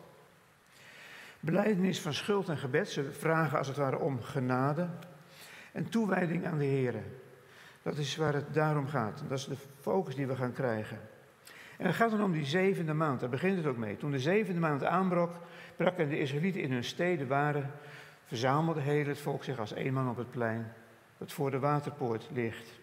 Beleidenis 1.39 2.01
van 2.01 2.13
schuld 2.13 2.49
en 2.49 2.57
gebed, 2.57 2.89
ze 2.89 3.11
vragen 3.11 3.57
als 3.57 3.67
het 3.67 3.77
ware 3.77 3.99
om 3.99 4.21
genade 4.21 4.87
en 5.71 5.89
toewijding 5.89 6.45
aan 6.45 6.57
de 6.57 6.65
Heer. 6.65 6.95
Dat 7.81 7.97
is 7.97 8.15
waar 8.15 8.33
het 8.33 8.53
daarom 8.53 8.87
gaat. 8.87 9.23
Dat 9.27 9.37
is 9.37 9.45
de 9.45 9.55
focus 9.79 10.15
die 10.15 10.27
we 10.27 10.35
gaan 10.35 10.53
krijgen. 10.53 10.99
En 11.77 11.85
het 11.85 11.95
gaat 11.95 12.11
dan 12.11 12.23
om 12.23 12.31
die 12.31 12.45
zevende 12.45 12.93
maand, 12.93 13.19
daar 13.19 13.29
begint 13.29 13.57
het 13.57 13.65
ook 13.65 13.77
mee. 13.77 13.97
Toen 13.97 14.11
de 14.11 14.19
zevende 14.19 14.59
maand 14.59 14.83
aanbrak, 14.83 15.31
brak 15.75 15.97
en 15.97 16.09
de 16.09 16.19
Israëlieten 16.19 16.61
in 16.61 16.71
hun 16.71 16.83
steden 16.83 17.27
waren, 17.27 17.71
verzamelde 18.31 18.81
heel 18.81 19.05
het 19.05 19.19
volk 19.19 19.43
zich 19.43 19.59
als 19.59 19.73
één 19.73 19.93
man 19.93 20.09
op 20.09 20.17
het 20.17 20.31
plein 20.31 20.73
dat 21.17 21.31
voor 21.31 21.51
de 21.51 21.59
waterpoort 21.59 22.29
ligt. 22.33 22.79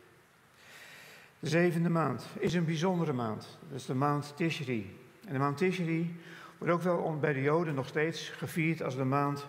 De 1.38 1.48
zevende 1.48 1.88
maand 1.88 2.26
is 2.38 2.54
een 2.54 2.64
bijzondere 2.64 3.12
maand. 3.12 3.58
Dat 3.68 3.78
is 3.78 3.86
de 3.86 3.94
maand 3.94 4.32
Tishri. 4.36 4.96
En 5.26 5.32
de 5.32 5.38
maand 5.38 5.56
Tishri 5.56 6.20
wordt 6.58 6.74
ook 6.74 6.82
wel 6.82 7.18
bij 7.18 7.32
de 7.32 7.42
Joden 7.42 7.74
nog 7.74 7.86
steeds 7.86 8.28
gevierd 8.28 8.82
als 8.82 8.96
de 8.96 9.04
maand 9.04 9.46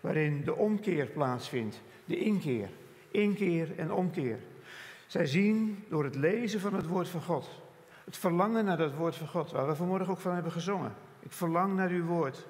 waarin 0.00 0.44
de 0.44 0.56
omkeer 0.56 1.06
plaatsvindt. 1.06 1.80
De 2.04 2.18
inkeer. 2.18 2.68
Inkeer 3.10 3.78
en 3.78 3.92
omkeer. 3.92 4.38
Zij 5.06 5.26
zien 5.26 5.84
door 5.88 6.04
het 6.04 6.14
lezen 6.14 6.60
van 6.60 6.74
het 6.74 6.86
woord 6.86 7.08
van 7.08 7.22
God, 7.22 7.62
het 8.04 8.16
verlangen 8.16 8.64
naar 8.64 8.76
dat 8.76 8.94
woord 8.94 9.16
van 9.16 9.28
God, 9.28 9.50
waar 9.50 9.66
we 9.66 9.74
vanmorgen 9.74 10.12
ook 10.12 10.20
van 10.20 10.34
hebben 10.34 10.52
gezongen. 10.52 10.94
Ik 11.20 11.32
verlang 11.32 11.74
naar 11.74 11.90
uw 11.90 12.04
woord 12.04 12.46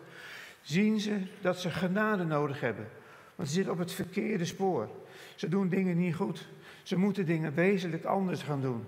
zien 0.62 1.00
ze 1.00 1.20
dat 1.40 1.60
ze 1.60 1.70
genade 1.70 2.24
nodig 2.24 2.60
hebben. 2.60 2.88
Want 3.34 3.48
ze 3.48 3.54
zitten 3.54 3.72
op 3.72 3.78
het 3.78 3.92
verkeerde 3.92 4.44
spoor. 4.44 4.88
Ze 5.34 5.48
doen 5.48 5.68
dingen 5.68 5.98
niet 5.98 6.14
goed. 6.14 6.48
Ze 6.82 6.96
moeten 6.96 7.26
dingen 7.26 7.54
wezenlijk 7.54 8.04
anders 8.04 8.42
gaan 8.42 8.60
doen. 8.60 8.84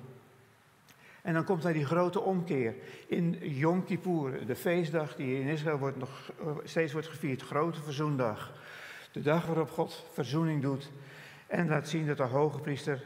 En 1.22 1.34
dan 1.34 1.44
komt 1.44 1.62
daar 1.62 1.72
die 1.72 1.86
grote 1.86 2.20
omkeer. 2.20 2.74
In 3.06 3.38
Yom 3.40 3.84
Kippur, 3.84 4.46
de 4.46 4.56
feestdag 4.56 5.16
die 5.16 5.40
in 5.40 5.46
Israël 5.46 5.78
wordt, 5.78 5.98
nog 5.98 6.32
steeds 6.64 6.92
wordt 6.92 7.08
gevierd, 7.08 7.42
grote 7.42 7.82
verzoendag. 7.82 8.52
De 9.12 9.22
dag 9.22 9.46
waarop 9.46 9.70
God 9.70 10.06
verzoening 10.12 10.62
doet 10.62 10.90
en 11.46 11.68
laat 11.68 11.88
zien 11.88 12.06
dat 12.06 12.16
de 12.16 12.22
hoge 12.22 12.60
priester 12.60 13.04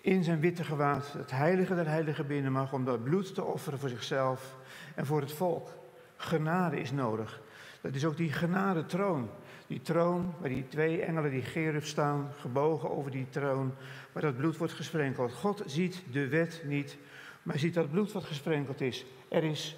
in 0.00 0.24
zijn 0.24 0.40
witte 0.40 0.64
gewaad 0.64 1.12
het 1.12 1.30
heilige 1.30 1.74
der 1.74 1.88
heiligen 1.88 2.26
binnen 2.26 2.52
mag 2.52 2.72
om 2.72 2.84
dat 2.84 3.04
bloed 3.04 3.34
te 3.34 3.44
offeren 3.44 3.78
voor 3.78 3.88
zichzelf 3.88 4.56
en 4.94 5.06
voor 5.06 5.20
het 5.20 5.32
volk. 5.32 5.68
Genade 6.16 6.80
is 6.80 6.92
nodig. 6.92 7.40
Dat 7.86 7.94
is 7.94 8.04
ook 8.04 8.16
die 8.16 8.32
genadetroon. 8.32 9.30
Die 9.66 9.80
troon 9.80 10.34
waar 10.38 10.48
die 10.48 10.68
twee 10.68 11.02
engelen, 11.02 11.30
die 11.30 11.42
gerub 11.42 11.84
staan, 11.84 12.32
gebogen 12.38 12.90
over 12.90 13.10
die 13.10 13.26
troon, 13.28 13.74
waar 14.12 14.22
dat 14.22 14.36
bloed 14.36 14.56
wordt 14.56 14.72
gesprenkeld. 14.72 15.32
God 15.32 15.62
ziet 15.66 16.02
de 16.12 16.28
wet 16.28 16.62
niet, 16.64 16.96
maar 17.42 17.58
ziet 17.58 17.74
dat 17.74 17.90
bloed 17.90 18.12
wat 18.12 18.24
gesprenkeld 18.24 18.80
is. 18.80 19.06
Er 19.28 19.44
is, 19.44 19.76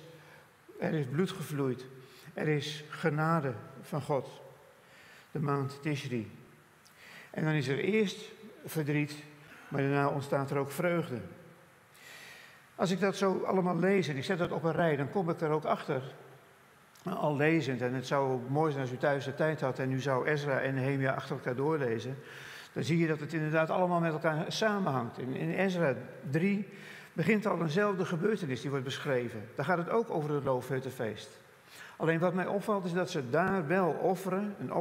er 0.78 0.92
is 0.92 1.06
bloed 1.06 1.30
gevloeid. 1.30 1.86
Er 2.34 2.48
is 2.48 2.84
genade 2.88 3.52
van 3.82 4.02
God. 4.02 4.28
De 5.30 5.40
maand 5.40 5.82
Tishri. 5.82 6.30
En 7.30 7.44
dan 7.44 7.52
is 7.52 7.68
er 7.68 7.78
eerst 7.78 8.32
verdriet, 8.64 9.14
maar 9.68 9.82
daarna 9.82 10.08
ontstaat 10.08 10.50
er 10.50 10.58
ook 10.58 10.70
vreugde. 10.70 11.20
Als 12.74 12.90
ik 12.90 13.00
dat 13.00 13.16
zo 13.16 13.42
allemaal 13.42 13.78
lees 13.78 14.08
en 14.08 14.16
ik 14.16 14.24
zet 14.24 14.38
dat 14.38 14.52
op 14.52 14.62
een 14.62 14.72
rij, 14.72 14.96
dan 14.96 15.10
kom 15.10 15.30
ik 15.30 15.40
er 15.40 15.50
ook 15.50 15.64
achter. 15.64 16.02
Al 17.16 17.36
lezend, 17.36 17.82
en 17.82 17.94
het 17.94 18.06
zou 18.06 18.40
mooi 18.48 18.70
zijn 18.70 18.82
als 18.82 18.92
u 18.92 18.96
thuis 18.96 19.24
de 19.24 19.34
tijd 19.34 19.60
had 19.60 19.78
en 19.78 19.92
u 19.92 20.00
zou 20.00 20.26
Ezra 20.26 20.60
en 20.60 20.74
Nehemia 20.74 21.12
achter 21.12 21.36
elkaar 21.36 21.54
doorlezen, 21.54 22.18
dan 22.72 22.82
zie 22.82 22.98
je 22.98 23.06
dat 23.06 23.20
het 23.20 23.32
inderdaad 23.32 23.70
allemaal 23.70 24.00
met 24.00 24.12
elkaar 24.12 24.44
samenhangt. 24.48 25.18
In, 25.18 25.34
in 25.34 25.50
Ezra 25.50 25.94
3 26.30 26.68
begint 27.12 27.46
al 27.46 27.60
eenzelfde 27.60 28.04
gebeurtenis 28.04 28.60
die 28.60 28.70
wordt 28.70 28.84
beschreven. 28.84 29.48
Daar 29.54 29.64
gaat 29.64 29.78
het 29.78 29.90
ook 29.90 30.10
over 30.10 30.34
het 30.34 30.44
Loofhuttenfeest. 30.44 31.28
Alleen 31.96 32.18
wat 32.18 32.34
mij 32.34 32.46
opvalt 32.46 32.84
is 32.84 32.92
dat 32.92 33.10
ze 33.10 33.30
daar 33.30 33.66
wel 33.66 33.88
offeren, 33.88 34.54
een 34.60 34.72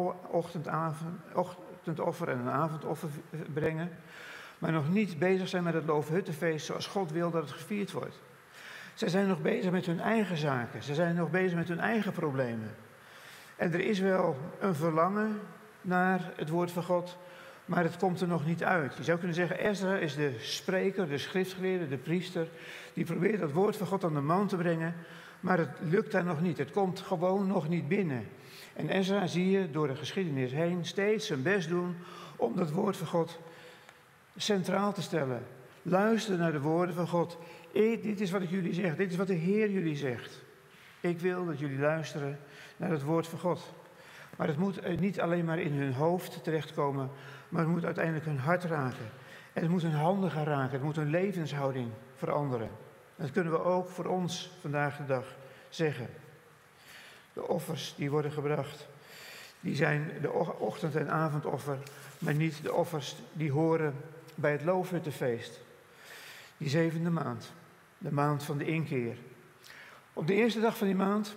ochtendoffer 1.33 2.29
en 2.29 2.39
een 2.39 2.49
avondoffer 2.49 3.09
brengen, 3.53 3.89
maar 4.57 4.71
nog 4.71 4.89
niet 4.89 5.19
bezig 5.19 5.47
zijn 5.47 5.63
met 5.63 5.73
het 5.73 5.85
Loofhuttenfeest 5.85 6.65
zoals 6.65 6.87
God 6.87 7.11
wil 7.11 7.31
dat 7.31 7.41
het 7.41 7.51
gevierd 7.51 7.91
wordt. 7.91 8.19
Ze 8.97 9.09
zijn 9.09 9.27
nog 9.27 9.41
bezig 9.41 9.71
met 9.71 9.85
hun 9.85 9.99
eigen 9.99 10.37
zaken, 10.37 10.83
ze 10.83 10.93
zijn 10.93 11.15
nog 11.15 11.29
bezig 11.29 11.57
met 11.57 11.67
hun 11.67 11.79
eigen 11.79 12.11
problemen. 12.11 12.75
En 13.55 13.73
er 13.73 13.79
is 13.79 13.99
wel 13.99 14.37
een 14.59 14.75
verlangen 14.75 15.39
naar 15.81 16.31
het 16.35 16.49
woord 16.49 16.71
van 16.71 16.83
God, 16.83 17.17
maar 17.65 17.83
het 17.83 17.97
komt 17.97 18.21
er 18.21 18.27
nog 18.27 18.45
niet 18.45 18.63
uit. 18.63 18.97
Je 18.97 19.03
zou 19.03 19.17
kunnen 19.17 19.35
zeggen, 19.35 19.59
Ezra 19.59 19.97
is 19.97 20.15
de 20.15 20.35
spreker, 20.39 21.07
de 21.07 21.17
schriftgeleerde, 21.17 21.87
de 21.87 21.97
priester, 21.97 22.47
die 22.93 23.05
probeert 23.05 23.39
dat 23.39 23.51
woord 23.51 23.77
van 23.77 23.87
God 23.87 24.03
aan 24.03 24.13
de 24.13 24.21
man 24.21 24.47
te 24.47 24.55
brengen, 24.55 24.95
maar 25.39 25.57
het 25.57 25.71
lukt 25.79 26.11
daar 26.11 26.25
nog 26.25 26.41
niet. 26.41 26.57
Het 26.57 26.71
komt 26.71 26.99
gewoon 26.99 27.47
nog 27.47 27.69
niet 27.69 27.87
binnen. 27.87 28.27
En 28.73 28.89
Ezra 28.89 29.27
zie 29.27 29.49
je 29.49 29.71
door 29.71 29.87
de 29.87 29.95
geschiedenis 29.95 30.51
heen 30.51 30.85
steeds 30.85 31.27
zijn 31.27 31.41
best 31.41 31.69
doen 31.69 31.95
om 32.35 32.55
dat 32.55 32.71
woord 32.71 32.97
van 32.97 33.07
God 33.07 33.39
centraal 34.37 34.93
te 34.93 35.01
stellen. 35.01 35.43
Luister 35.81 36.37
naar 36.37 36.51
de 36.51 36.61
woorden 36.61 36.95
van 36.95 37.07
God. 37.07 37.37
Dit 38.01 38.21
is 38.21 38.31
wat 38.31 38.41
ik 38.41 38.49
jullie 38.49 38.73
zeg. 38.73 38.95
Dit 38.95 39.11
is 39.11 39.17
wat 39.17 39.27
de 39.27 39.33
Heer 39.33 39.69
jullie 39.69 39.95
zegt. 39.95 40.43
Ik 40.99 41.19
wil 41.19 41.45
dat 41.45 41.59
jullie 41.59 41.79
luisteren 41.79 42.39
naar 42.77 42.89
het 42.89 43.03
woord 43.03 43.27
van 43.27 43.39
God. 43.39 43.73
Maar 44.37 44.47
het 44.47 44.57
moet 44.57 44.99
niet 44.99 45.21
alleen 45.21 45.45
maar 45.45 45.59
in 45.59 45.73
hun 45.73 45.93
hoofd 45.93 46.43
terechtkomen, 46.43 47.09
maar 47.49 47.61
het 47.61 47.71
moet 47.71 47.85
uiteindelijk 47.85 48.25
hun 48.25 48.39
hart 48.39 48.63
raken. 48.63 49.09
En 49.53 49.61
het 49.61 49.71
moet 49.71 49.81
hun 49.81 49.91
handen 49.91 50.31
gaan 50.31 50.43
raken. 50.43 50.71
Het 50.71 50.83
moet 50.83 50.95
hun 50.95 51.09
levenshouding 51.09 51.89
veranderen. 52.15 52.69
Dat 53.15 53.31
kunnen 53.31 53.53
we 53.53 53.63
ook 53.63 53.89
voor 53.89 54.05
ons 54.05 54.51
vandaag 54.61 54.97
de 54.97 55.05
dag 55.05 55.35
zeggen. 55.69 56.07
De 57.33 57.47
offers 57.47 57.93
die 57.97 58.11
worden 58.11 58.31
gebracht, 58.31 58.87
die 59.59 59.75
zijn 59.75 60.11
de 60.21 60.31
ochtend- 60.59 60.95
en 60.95 61.11
avondoffer, 61.11 61.77
maar 62.19 62.33
niet 62.33 62.63
de 62.63 62.73
offers 62.73 63.15
die 63.33 63.51
horen 63.51 63.93
bij 64.35 64.51
het 64.51 64.63
Loofhuttenfeest. 64.63 65.59
Die 66.57 66.69
zevende 66.69 67.09
maand, 67.09 67.53
de 67.97 68.11
maand 68.11 68.43
van 68.43 68.57
de 68.57 68.65
inkeer. 68.65 69.17
Op 70.13 70.27
de 70.27 70.33
eerste 70.33 70.59
dag 70.59 70.77
van 70.77 70.87
die 70.87 70.95
maand 70.95 71.35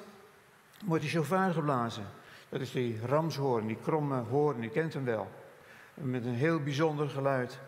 wordt 0.84 1.02
de 1.02 1.08
shofar 1.08 1.52
geblazen. 1.52 2.04
Dat 2.48 2.60
is 2.60 2.72
die 2.72 3.00
ramshoorn, 3.06 3.66
die 3.66 3.78
kromme 3.82 4.20
hoorn, 4.20 4.62
je 4.62 4.68
kent 4.68 4.94
hem 4.94 5.04
wel. 5.04 5.30
Met 5.94 6.24
een 6.24 6.34
heel 6.34 6.62
bijzonder 6.62 7.08
geluid. 7.08 7.58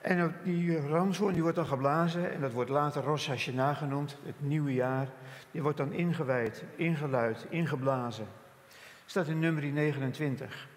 En 0.00 0.36
die 0.44 0.80
ramshoorn 0.80 1.32
die 1.32 1.42
wordt 1.42 1.56
dan 1.56 1.66
geblazen 1.66 2.32
en 2.32 2.40
dat 2.40 2.52
wordt 2.52 2.70
later 2.70 3.02
Rosh 3.02 3.28
Hashanah 3.28 3.76
genoemd, 3.76 4.16
het 4.24 4.40
nieuwe 4.40 4.74
jaar. 4.74 5.08
Die 5.50 5.62
wordt 5.62 5.76
dan 5.76 5.92
ingewijd, 5.92 6.64
ingeluid, 6.76 7.46
ingeblazen. 7.48 8.26
Staat 9.06 9.26
in 9.26 9.38
nummer 9.38 9.64
29. 9.64 10.68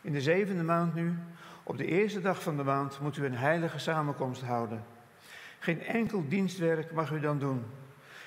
In 0.00 0.12
de 0.12 0.20
zevende 0.20 0.62
maand 0.62 0.94
nu, 0.94 1.14
op 1.62 1.76
de 1.76 1.86
eerste 1.86 2.20
dag 2.20 2.42
van 2.42 2.56
de 2.56 2.64
maand, 2.64 3.00
moet 3.00 3.16
u 3.16 3.24
een 3.24 3.36
heilige 3.36 3.78
samenkomst 3.78 4.42
houden. 4.42 4.84
Geen 5.62 5.82
enkel 5.82 6.28
dienstwerk 6.28 6.92
mag 6.92 7.10
u 7.10 7.20
dan 7.20 7.38
doen. 7.38 7.64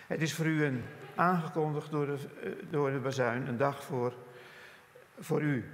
Het 0.07 0.21
is 0.21 0.33
voor 0.33 0.45
u 0.45 0.63
een, 0.65 0.83
aangekondigd 1.15 1.91
door 1.91 2.05
de, 2.05 2.17
eh, 2.43 2.51
door 2.69 2.91
de 2.91 2.97
bazuin, 2.97 3.47
een 3.47 3.57
dag 3.57 3.83
voor, 3.83 4.13
voor 5.19 5.41
u. 5.41 5.65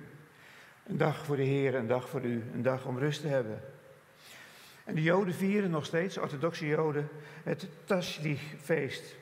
Een 0.87 0.97
dag 0.97 1.25
voor 1.25 1.35
de 1.35 1.43
Heer, 1.43 1.75
een 1.75 1.87
dag 1.87 2.09
voor 2.09 2.21
u, 2.21 2.43
een 2.53 2.61
dag 2.61 2.85
om 2.85 2.97
rust 2.97 3.21
te 3.21 3.27
hebben. 3.27 3.61
En 4.83 4.95
de 4.95 5.01
Joden 5.01 5.33
vieren 5.33 5.69
nog 5.69 5.85
steeds, 5.85 6.17
orthodoxe 6.17 6.67
Joden, 6.67 7.09
het 7.43 7.67
Tashlich-feest. 7.85 9.15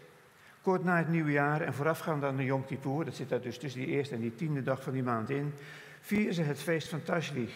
Kort 0.62 0.84
na 0.84 0.98
het 0.98 1.10
nieuwe 1.10 1.32
jaar 1.32 1.62
en 1.62 1.74
voorafgaand 1.74 2.24
aan 2.24 2.38
de 2.38 2.44
Yom 2.44 2.65
Kippur, 2.65 3.06
dat 3.06 3.15
zit 3.15 3.29
daar 3.29 3.41
dus 3.41 3.58
tussen 3.58 3.82
die 3.82 3.89
eerste 3.89 4.15
en 4.15 4.22
die 4.22 4.36
tiende 4.36 4.63
dag 4.63 4.84
van 4.84 4.94
die 4.94 5.03
maand 5.03 5.29
in, 5.29 5.53
vieren 6.00 6.34
ze 6.34 6.41
het 6.41 6.60
feest 6.60 6.88
van 6.88 7.03
Tashlich. 7.03 7.53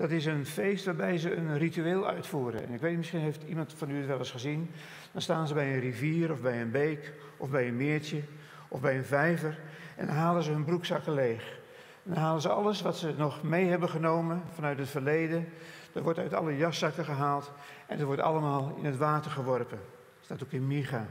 Dat 0.00 0.10
is 0.10 0.26
een 0.26 0.46
feest 0.46 0.84
waarbij 0.84 1.18
ze 1.18 1.34
een 1.34 1.58
ritueel 1.58 2.06
uitvoeren. 2.06 2.66
En 2.66 2.72
ik 2.72 2.80
weet, 2.80 2.96
misschien 2.96 3.20
heeft 3.20 3.42
iemand 3.42 3.74
van 3.76 3.90
u 3.90 3.96
het 3.96 4.06
wel 4.06 4.18
eens 4.18 4.30
gezien. 4.30 4.70
Dan 5.12 5.22
staan 5.22 5.48
ze 5.48 5.54
bij 5.54 5.74
een 5.74 5.80
rivier 5.80 6.32
of 6.32 6.40
bij 6.40 6.60
een 6.60 6.70
beek 6.70 7.12
of 7.36 7.50
bij 7.50 7.68
een 7.68 7.76
meertje 7.76 8.22
of 8.68 8.80
bij 8.80 8.96
een 8.96 9.04
vijver 9.04 9.58
en 9.96 10.06
dan 10.06 10.14
halen 10.14 10.42
ze 10.42 10.50
hun 10.50 10.64
broekzakken 10.64 11.14
leeg. 11.14 11.58
Dan 12.02 12.16
halen 12.16 12.40
ze 12.40 12.48
alles 12.48 12.82
wat 12.82 12.96
ze 12.96 13.14
nog 13.16 13.42
mee 13.42 13.68
hebben 13.68 13.88
genomen 13.88 14.42
vanuit 14.54 14.78
het 14.78 14.88
verleden. 14.88 15.48
Dat 15.92 16.02
wordt 16.02 16.18
uit 16.18 16.34
alle 16.34 16.56
jaszakken 16.56 17.04
gehaald 17.04 17.52
en 17.86 17.96
dat 17.96 18.06
wordt 18.06 18.22
allemaal 18.22 18.74
in 18.76 18.84
het 18.84 18.96
water 18.96 19.30
geworpen. 19.30 19.78
Dat 20.16 20.24
staat 20.24 20.42
ook 20.42 20.52
in 20.52 20.66
Micha. 20.66 21.06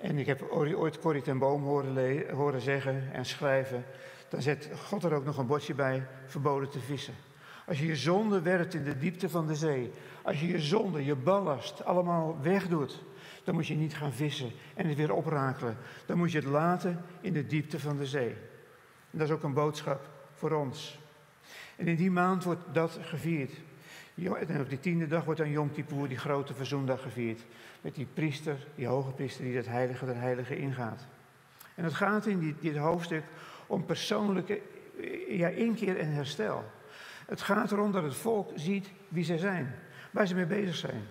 En 0.00 0.18
ik 0.18 0.26
heb 0.26 0.42
ooit 0.50 0.98
Corrie 0.98 1.22
ten 1.22 1.38
Boom 1.38 1.62
horen 2.32 2.60
zeggen 2.60 3.12
en 3.12 3.24
schrijven. 3.24 3.84
Dan 4.28 4.42
zet 4.42 4.70
God 4.86 5.04
er 5.04 5.14
ook 5.14 5.24
nog 5.24 5.38
een 5.38 5.46
bordje 5.46 5.74
bij, 5.74 6.06
verboden 6.26 6.70
te 6.70 6.80
vissen. 6.80 7.14
Als 7.66 7.78
je 7.78 7.86
je 7.86 7.96
zonde 7.96 8.40
werpt 8.40 8.74
in 8.74 8.84
de 8.84 8.98
diepte 8.98 9.28
van 9.28 9.46
de 9.46 9.54
zee, 9.54 9.92
als 10.22 10.40
je 10.40 10.46
je 10.46 10.60
zonde, 10.60 11.04
je 11.04 11.14
ballast 11.14 11.84
allemaal 11.84 12.38
wegdoet, 12.42 13.02
dan 13.44 13.54
moet 13.54 13.66
je 13.66 13.74
niet 13.74 13.94
gaan 13.94 14.12
vissen 14.12 14.50
en 14.74 14.86
het 14.86 14.96
weer 14.96 15.12
oprakelen. 15.12 15.76
Dan 16.06 16.18
moet 16.18 16.32
je 16.32 16.38
het 16.38 16.46
laten 16.46 17.04
in 17.20 17.32
de 17.32 17.46
diepte 17.46 17.80
van 17.80 17.96
de 17.96 18.06
zee. 18.06 18.30
En 19.10 19.18
dat 19.18 19.28
is 19.28 19.34
ook 19.34 19.42
een 19.42 19.54
boodschap 19.54 20.08
voor 20.34 20.50
ons. 20.50 21.00
En 21.76 21.86
in 21.86 21.96
die 21.96 22.10
maand 22.10 22.44
wordt 22.44 22.62
dat 22.72 22.98
gevierd. 23.02 23.52
En 24.14 24.60
op 24.60 24.68
die 24.68 24.80
tiende 24.80 25.06
dag 25.06 25.24
wordt 25.24 25.40
dan 25.40 25.50
Yom 25.50 25.72
Kippur, 25.72 26.08
die 26.08 26.18
grote 26.18 26.54
verzoendag, 26.54 27.02
gevierd. 27.02 27.44
Met 27.80 27.94
die 27.94 28.06
priester, 28.14 28.66
die 28.74 28.86
hoge 28.86 29.10
priester, 29.10 29.44
die 29.44 29.56
het 29.56 29.66
heilige 29.66 30.06
der 30.06 30.20
heilige 30.20 30.56
ingaat. 30.56 31.06
En 31.74 31.84
het 31.84 31.94
gaat 31.94 32.26
in 32.26 32.56
dit 32.60 32.76
hoofdstuk 32.76 33.24
om 33.66 33.84
persoonlijke 33.84 34.60
ja, 35.28 35.48
inkeer 35.48 35.98
en 35.98 36.12
herstel. 36.12 36.64
Het 37.32 37.42
gaat 37.42 37.72
erom 37.72 37.92
dat 37.92 38.02
het 38.02 38.14
volk 38.14 38.50
ziet 38.54 38.90
wie 39.08 39.24
zij 39.24 39.38
zijn, 39.38 39.74
waar 40.10 40.26
ze 40.26 40.34
mee 40.34 40.46
bezig 40.46 40.74
zijn. 40.74 41.08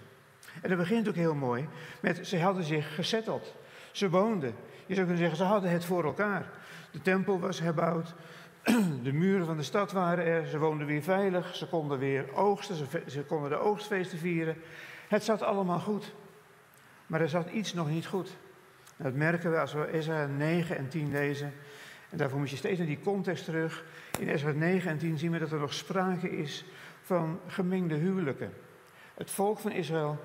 En 0.61 0.69
dat 0.69 0.77
begint 0.77 1.07
ook 1.07 1.15
heel 1.15 1.35
mooi 1.35 1.67
met, 1.99 2.27
ze 2.27 2.39
hadden 2.39 2.63
zich 2.63 2.95
gezetteld. 2.95 3.55
Ze 3.91 4.09
woonden. 4.09 4.53
Je 4.85 4.93
zou 4.93 5.07
kunnen 5.07 5.17
zeggen, 5.17 5.37
ze 5.37 5.43
hadden 5.43 5.71
het 5.71 5.85
voor 5.85 6.03
elkaar. 6.03 6.45
De 6.91 7.01
tempel 7.01 7.39
was 7.39 7.59
herbouwd, 7.59 8.13
de 9.03 9.13
muren 9.13 9.45
van 9.45 9.57
de 9.57 9.63
stad 9.63 9.91
waren 9.91 10.25
er, 10.25 10.47
ze 10.47 10.57
woonden 10.57 10.87
weer 10.87 11.01
veilig, 11.01 11.55
ze 11.55 11.67
konden 11.67 11.99
weer 11.99 12.33
oogsten, 12.33 12.75
ze, 12.75 12.85
ze 13.07 13.23
konden 13.23 13.49
de 13.49 13.57
oogstfeesten 13.57 14.17
vieren. 14.17 14.55
Het 15.07 15.23
zat 15.23 15.41
allemaal 15.41 15.79
goed. 15.79 16.13
Maar 17.07 17.21
er 17.21 17.29
zat 17.29 17.49
iets 17.49 17.73
nog 17.73 17.89
niet 17.89 18.07
goed. 18.07 18.37
dat 18.95 19.13
merken 19.13 19.51
we 19.51 19.59
als 19.59 19.73
we 19.73 19.93
Ezra 19.93 20.25
9 20.25 20.77
en 20.77 20.89
10 20.89 21.11
lezen. 21.11 21.53
En 22.11 22.17
daarvoor 22.17 22.39
moet 22.39 22.49
je 22.49 22.55
steeds 22.55 22.77
naar 22.77 22.87
die 22.87 23.01
context 23.03 23.45
terug. 23.45 23.83
In 24.19 24.27
Ezra 24.27 24.51
9 24.51 24.91
en 24.91 24.97
10 24.97 25.17
zien 25.17 25.31
we 25.31 25.39
dat 25.39 25.51
er 25.51 25.59
nog 25.59 25.73
sprake 25.73 26.37
is 26.37 26.65
van 27.01 27.39
gemengde 27.47 27.95
huwelijken. 27.95 28.53
Het 29.13 29.31
volk 29.31 29.59
van 29.59 29.71
Israël 29.71 30.19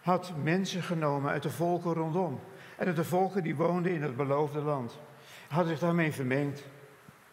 had 0.00 0.32
mensen 0.42 0.82
genomen 0.82 1.30
uit 1.30 1.42
de 1.42 1.50
volken 1.50 1.92
rondom. 1.92 2.40
En 2.76 2.86
uit 2.86 2.96
de 2.96 3.04
volken 3.04 3.42
die 3.42 3.56
woonden 3.56 3.92
in 3.92 4.02
het 4.02 4.16
beloofde 4.16 4.60
land. 4.60 4.98
Hadden 5.48 5.68
zich 5.68 5.78
daarmee 5.80 6.12
vermengd. 6.12 6.64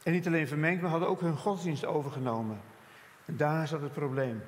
En 0.04 0.12
niet 0.12 0.28
alleen 0.28 0.48
vermengd, 0.48 0.82
maar 0.82 0.92
hadden 0.92 1.10
ook 1.10 1.22
hun 1.22 1.38
godsdienst 1.38 1.86
overgenomen. 1.86 2.60
En 3.26 3.38
daar 3.38 3.68
zat 3.68 3.82
het 3.82 3.94
probleem. 3.94 4.42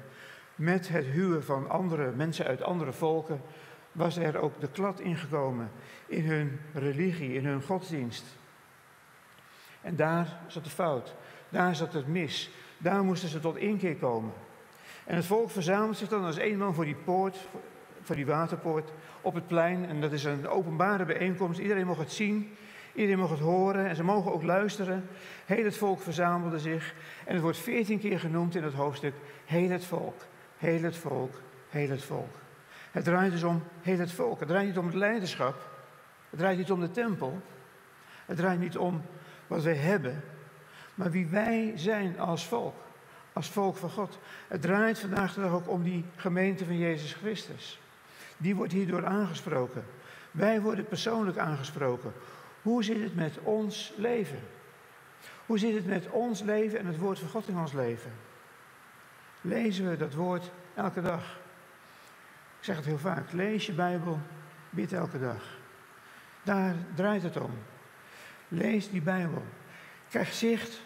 Met 0.56 0.88
het 0.88 1.06
huwen 1.06 1.44
van 1.44 1.70
andere 1.70 2.12
mensen 2.12 2.46
uit 2.46 2.62
andere 2.62 2.94
volken 2.94 3.42
was 3.92 4.18
er 4.18 4.38
ook 4.38 4.60
de 4.60 4.70
klad 4.70 5.00
ingekomen 5.00 5.72
in 6.06 6.26
hun 6.26 6.60
religie, 6.74 7.34
in 7.34 7.46
hun 7.46 7.62
godsdienst. 7.62 8.26
En 9.88 9.96
daar 9.96 10.28
zat 10.48 10.64
de 10.64 10.70
fout. 10.70 11.16
Daar 11.50 11.76
zat 11.76 11.94
het 11.94 12.08
mis. 12.08 12.50
Daar 12.78 13.04
moesten 13.04 13.30
ze 13.30 13.40
tot 13.40 13.58
inkeer 13.58 13.96
komen. 13.96 14.34
En 15.06 15.16
het 15.16 15.26
volk 15.26 15.50
verzamelt 15.50 15.98
zich 15.98 16.08
dan 16.08 16.26
als 16.26 16.38
één 16.38 16.58
man 16.58 16.74
voor 16.74 16.86
die 16.86 16.96
poort, 16.96 17.38
voor 18.02 18.16
die 18.16 18.26
waterpoort, 18.26 18.92
op 19.22 19.34
het 19.34 19.48
plein. 19.48 19.90
En 19.90 20.02
dat 20.02 20.12
is 20.12 20.24
een 20.24 20.48
openbare 20.48 21.06
bijeenkomst. 21.06 21.60
Iedereen 21.60 21.86
mocht 21.86 22.00
het 22.00 22.12
zien. 22.12 22.56
Iedereen 22.94 23.20
mocht 23.20 23.32
het 23.32 23.40
horen 23.40 23.88
en 23.88 23.96
ze 23.96 24.04
mogen 24.04 24.34
ook 24.34 24.44
luisteren. 24.44 25.08
Heel 25.46 25.64
het 25.64 25.78
volk 25.78 26.02
verzamelde 26.02 26.60
zich. 26.60 26.94
En 27.26 27.34
het 27.34 27.42
wordt 27.42 27.58
veertien 27.58 28.00
keer 28.00 28.20
genoemd 28.20 28.56
in 28.56 28.64
het 28.64 28.74
hoofdstuk. 28.74 29.14
Heel 29.46 29.70
het 29.70 29.86
volk, 29.86 30.22
heel 30.58 30.82
het 30.82 30.98
volk, 30.98 31.42
heel 31.70 31.90
het 31.90 32.04
volk. 32.04 32.36
Het 32.92 33.04
draait 33.04 33.32
dus 33.32 33.44
om 33.44 33.64
heel 33.82 34.00
het 34.00 34.12
volk. 34.12 34.40
Het 34.40 34.48
draait 34.48 34.68
niet 34.68 34.78
om 34.78 34.86
het 34.86 34.96
leiderschap. 34.96 35.56
Het 36.30 36.40
draait 36.40 36.58
niet 36.58 36.72
om 36.72 36.80
de 36.80 36.92
tempel. 36.92 37.42
Het 38.26 38.38
draait 38.38 38.60
niet 38.60 38.78
om 38.78 39.02
wat 39.48 39.64
wij 39.64 39.76
hebben. 39.76 40.24
Maar 40.96 41.12
wie 41.12 41.28
wij 41.28 41.74
zijn 41.76 42.20
als 42.20 42.46
volk. 42.46 42.76
als 43.34 43.50
volk 43.50 43.78
van 43.78 43.90
God. 43.90 44.20
Het 44.48 44.62
draait 44.62 45.00
vandaag 45.00 45.34
de 45.34 45.42
dag 45.42 45.52
ook 45.52 45.70
om 45.70 45.84
die 45.84 46.06
gemeente 46.16 46.66
van 46.66 46.78
Jezus 46.78 47.14
Christus. 47.14 47.80
Die 48.38 48.56
wordt 48.56 48.74
hierdoor 48.74 49.06
aangesproken. 49.06 49.84
Wij 50.32 50.62
worden 50.62 50.88
persoonlijk 50.88 51.38
aangesproken. 51.38 52.14
Hoe 52.62 52.84
zit 52.84 53.04
het 53.04 53.16
met 53.16 53.38
ons 53.44 53.94
leven? 53.98 54.40
Hoe 55.46 55.60
zit 55.60 55.76
het 55.76 55.86
met 55.86 56.10
ons 56.10 56.42
leven 56.42 56.80
en 56.80 56.86
het 56.86 56.98
woord 56.98 57.20
van 57.20 57.30
God 57.30 57.48
in 57.48 57.58
ons 57.58 57.74
leven? 57.74 58.12
Lezen 59.42 59.90
we 59.90 59.98
dat 59.98 60.14
woord 60.14 60.52
elke 60.74 61.02
dag? 61.02 61.40
Ik 62.60 62.64
zeg 62.64 62.76
het 62.76 62.86
heel 62.86 62.98
vaak. 62.98 63.32
Lees 63.32 63.66
je 63.66 63.74
Bijbel, 63.74 64.20
bid 64.70 64.94
elke 64.94 65.20
dag. 65.20 65.44
Daar 66.44 66.76
draait 66.96 67.24
het 67.24 67.38
om. 67.38 67.52
Lees 68.48 68.90
die 68.90 69.02
Bijbel. 69.02 69.44
Krijg 70.10 70.34
zicht 70.34 70.82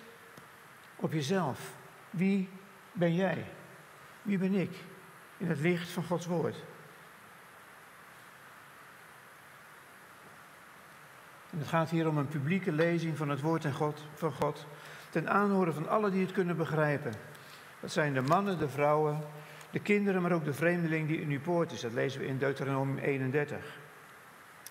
op 0.95 1.11
jezelf. 1.11 1.73
Wie 2.09 2.49
ben 2.91 3.15
jij? 3.15 3.45
Wie 4.21 4.37
ben 4.37 4.53
ik? 4.53 4.71
In 5.37 5.47
het 5.47 5.59
licht 5.59 5.89
van 5.89 6.03
Gods 6.03 6.25
woord. 6.25 6.55
En 11.51 11.57
het 11.57 11.67
gaat 11.67 11.89
hier 11.89 12.07
om 12.07 12.17
een 12.17 12.27
publieke 12.27 12.71
lezing 12.71 13.17
van 13.17 13.29
het 13.29 13.41
woord 13.41 13.65
van 14.13 14.31
God. 14.31 14.65
Ten 15.09 15.29
aanhoren 15.29 15.73
van 15.73 15.89
allen 15.89 16.11
die 16.11 16.21
het 16.21 16.31
kunnen 16.31 16.57
begrijpen. 16.57 17.13
Dat 17.79 17.91
zijn 17.91 18.13
de 18.13 18.21
mannen, 18.21 18.59
de 18.59 18.69
vrouwen, 18.69 19.21
de 19.71 19.79
kinderen, 19.79 20.21
maar 20.21 20.31
ook 20.31 20.45
de 20.45 20.53
vreemdeling 20.53 21.07
die 21.07 21.21
in 21.21 21.29
uw 21.29 21.41
poort 21.41 21.71
is. 21.71 21.81
Dat 21.81 21.93
lezen 21.93 22.19
we 22.19 22.27
in 22.27 22.37
Deuteronomium 22.37 22.97
31. 22.97 23.79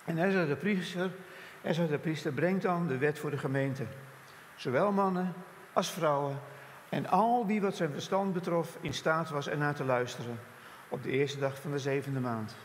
En 0.04 0.18
Ezra 0.18 0.44
de 0.44 0.56
priester, 0.56 1.10
Ezra 1.62 1.86
de 1.86 1.98
priester 1.98 2.32
brengt 2.32 2.62
dan 2.62 2.86
de 2.86 2.98
wet 2.98 3.18
voor 3.18 3.30
de 3.30 3.38
gemeente. 3.38 3.84
Zowel 4.56 4.92
mannen 4.92 5.34
als 5.72 5.90
vrouwen 5.90 6.38
en 6.88 7.06
al 7.06 7.46
wie 7.46 7.60
wat 7.60 7.76
zijn 7.76 7.92
verstand 7.92 8.32
betrof 8.32 8.78
in 8.80 8.94
staat 8.94 9.30
was 9.30 9.48
ernaar 9.48 9.74
te 9.74 9.84
luisteren. 9.84 10.38
Op 10.88 11.02
de 11.02 11.10
eerste 11.10 11.38
dag 11.38 11.60
van 11.60 11.70
de 11.70 11.78
zevende 11.78 12.20
maand. 12.20 12.56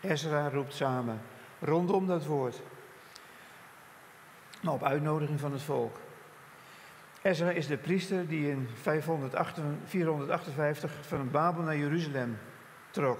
Ezra 0.00 0.48
roept 0.48 0.74
samen 0.74 1.20
rondom 1.60 2.06
dat 2.06 2.24
woord. 2.24 2.60
Nou, 4.60 4.74
op 4.76 4.82
uitnodiging 4.82 5.40
van 5.40 5.52
het 5.52 5.62
volk. 5.62 5.96
Ezra 7.22 7.50
is 7.50 7.66
de 7.66 7.76
priester 7.76 8.28
die 8.28 8.50
in 8.50 8.68
458 9.84 10.92
van 11.00 11.30
Babel 11.30 11.62
naar 11.62 11.76
Jeruzalem 11.76 12.38
trok. 12.90 13.18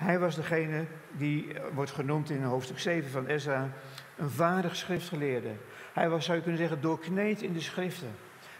Hij 0.00 0.18
was 0.18 0.34
degene 0.34 0.84
die 1.12 1.54
eh, 1.54 1.62
wordt 1.74 1.90
genoemd 1.90 2.30
in 2.30 2.42
hoofdstuk 2.42 2.78
7 2.78 3.10
van 3.10 3.26
Ezra 3.26 3.68
een 4.16 4.30
vaardig 4.30 4.76
schriftgeleerde. 4.76 5.50
Hij 5.92 6.08
was, 6.08 6.24
zou 6.24 6.36
je 6.36 6.42
kunnen 6.42 6.60
zeggen, 6.60 6.80
doorkneed 6.80 7.42
in 7.42 7.52
de 7.52 7.60
schriften. 7.60 8.10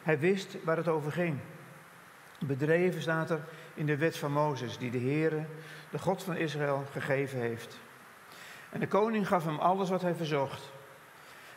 Hij 0.02 0.18
wist 0.18 0.56
waar 0.64 0.76
het 0.76 0.88
over 0.88 1.12
ging. 1.12 1.38
Bedreven 2.38 3.02
staat 3.02 3.30
er 3.30 3.40
in 3.74 3.86
de 3.86 3.96
wet 3.96 4.16
van 4.16 4.32
Mozes, 4.32 4.78
die 4.78 4.90
de 4.90 4.98
Heere, 4.98 5.44
de 5.90 5.98
God 5.98 6.22
van 6.22 6.36
Israël, 6.36 6.84
gegeven 6.92 7.38
heeft. 7.38 7.78
En 8.70 8.80
de 8.80 8.88
koning 8.88 9.28
gaf 9.28 9.44
hem 9.44 9.58
alles 9.58 9.90
wat 9.90 10.02
hij 10.02 10.14
verzocht. 10.14 10.72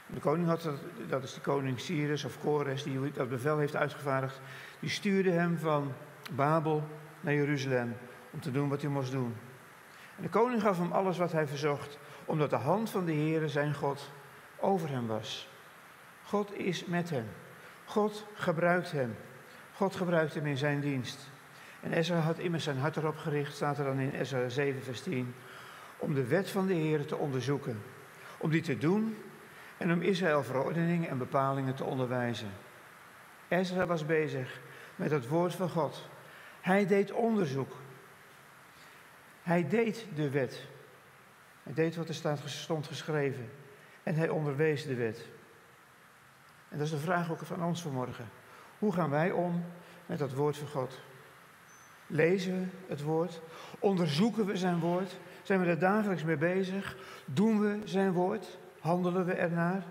De 0.05 0.19
koning 0.19 0.47
had, 0.47 0.69
dat 1.07 1.23
is 1.23 1.33
de 1.33 1.41
koning 1.41 1.79
Cyrus 1.79 2.23
of 2.23 2.39
Kores, 2.39 2.83
die 2.83 3.11
dat 3.11 3.29
bevel 3.29 3.57
heeft 3.57 3.75
uitgevaardigd. 3.75 4.41
Die 4.79 4.89
stuurde 4.89 5.31
hem 5.31 5.57
van 5.57 5.93
Babel 6.31 6.87
naar 7.21 7.33
Jeruzalem 7.33 7.95
om 8.31 8.39
te 8.39 8.51
doen 8.51 8.69
wat 8.69 8.81
hij 8.81 8.89
moest 8.89 9.11
doen. 9.11 9.35
De 10.15 10.29
koning 10.29 10.61
gaf 10.61 10.77
hem 10.77 10.91
alles 10.91 11.17
wat 11.17 11.31
hij 11.31 11.47
verzocht, 11.47 11.97
omdat 12.25 12.49
de 12.49 12.55
hand 12.55 12.89
van 12.89 13.05
de 13.05 13.13
Heere, 13.13 13.49
zijn 13.49 13.73
God, 13.73 14.11
over 14.59 14.89
hem 14.89 15.07
was. 15.07 15.49
God 16.23 16.57
is 16.57 16.85
met 16.85 17.09
hem. 17.09 17.27
God 17.85 18.25
gebruikt 18.33 18.91
hem. 18.91 19.15
God 19.73 19.95
gebruikt 19.95 20.33
hem 20.33 20.45
in 20.45 20.57
zijn 20.57 20.79
dienst. 20.79 21.29
En 21.81 21.93
Ezra 21.93 22.19
had 22.19 22.39
immers 22.39 22.63
zijn 22.63 22.77
hart 22.77 22.97
erop 22.97 23.17
gericht, 23.17 23.55
staat 23.55 23.77
er 23.77 23.85
dan 23.85 23.99
in 23.99 24.09
Ezra 24.09 24.49
7, 24.49 24.83
vers 24.83 25.01
10, 25.01 25.35
om 25.97 26.13
de 26.13 26.27
wet 26.27 26.49
van 26.49 26.67
de 26.67 26.73
Heer 26.73 27.05
te 27.05 27.15
onderzoeken. 27.15 27.81
Om 28.37 28.49
die 28.49 28.61
te 28.61 28.77
doen 28.77 29.17
en 29.77 29.91
om 29.91 30.01
Israël 30.01 30.43
verordeningen 30.43 31.09
en 31.09 31.17
bepalingen 31.17 31.75
te 31.75 31.83
onderwijzen. 31.83 32.51
Ezra 33.47 33.85
was 33.85 34.05
bezig 34.05 34.59
met 34.95 35.11
het 35.11 35.27
woord 35.27 35.55
van 35.55 35.69
God. 35.69 36.07
Hij 36.61 36.85
deed 36.85 37.11
onderzoek. 37.11 37.71
Hij 39.43 39.67
deed 39.67 40.05
de 40.15 40.29
wet. 40.29 40.65
Hij 41.63 41.73
deed 41.73 41.95
wat 41.95 42.07
er 42.07 42.15
staat, 42.15 42.39
stond 42.45 42.87
geschreven. 42.87 43.49
En 44.03 44.15
hij 44.15 44.29
onderwees 44.29 44.85
de 44.85 44.95
wet. 44.95 45.25
En 46.69 46.77
dat 46.77 46.87
is 46.87 46.93
de 46.93 46.99
vraag 46.99 47.31
ook 47.31 47.39
van 47.39 47.63
ons 47.63 47.81
vanmorgen. 47.81 48.29
Hoe 48.79 48.93
gaan 48.93 49.09
wij 49.09 49.31
om 49.31 49.65
met 50.05 50.19
dat 50.19 50.33
woord 50.33 50.57
van 50.57 50.67
God? 50.67 50.99
Lezen 52.07 52.59
we 52.59 52.67
het 52.87 53.01
woord? 53.01 53.41
Onderzoeken 53.79 54.45
we 54.45 54.57
zijn 54.57 54.79
woord? 54.79 55.17
Zijn 55.43 55.59
we 55.59 55.65
er 55.65 55.79
dagelijks 55.79 56.23
mee 56.23 56.37
bezig? 56.37 56.97
Doen 57.25 57.59
we 57.59 57.79
zijn 57.83 58.11
woord? 58.11 58.57
Handelen 58.79 59.25
we 59.25 59.33
ernaar? 59.33 59.83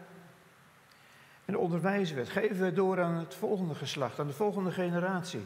En 1.44 1.56
onderwijzen 1.56 2.14
we 2.14 2.20
het? 2.20 2.30
Geven 2.30 2.58
we 2.58 2.64
het 2.64 2.76
door 2.76 3.02
aan 3.02 3.14
het 3.14 3.34
volgende 3.34 3.74
geslacht, 3.74 4.18
aan 4.18 4.26
de 4.26 4.32
volgende 4.32 4.70
generatie? 4.70 5.44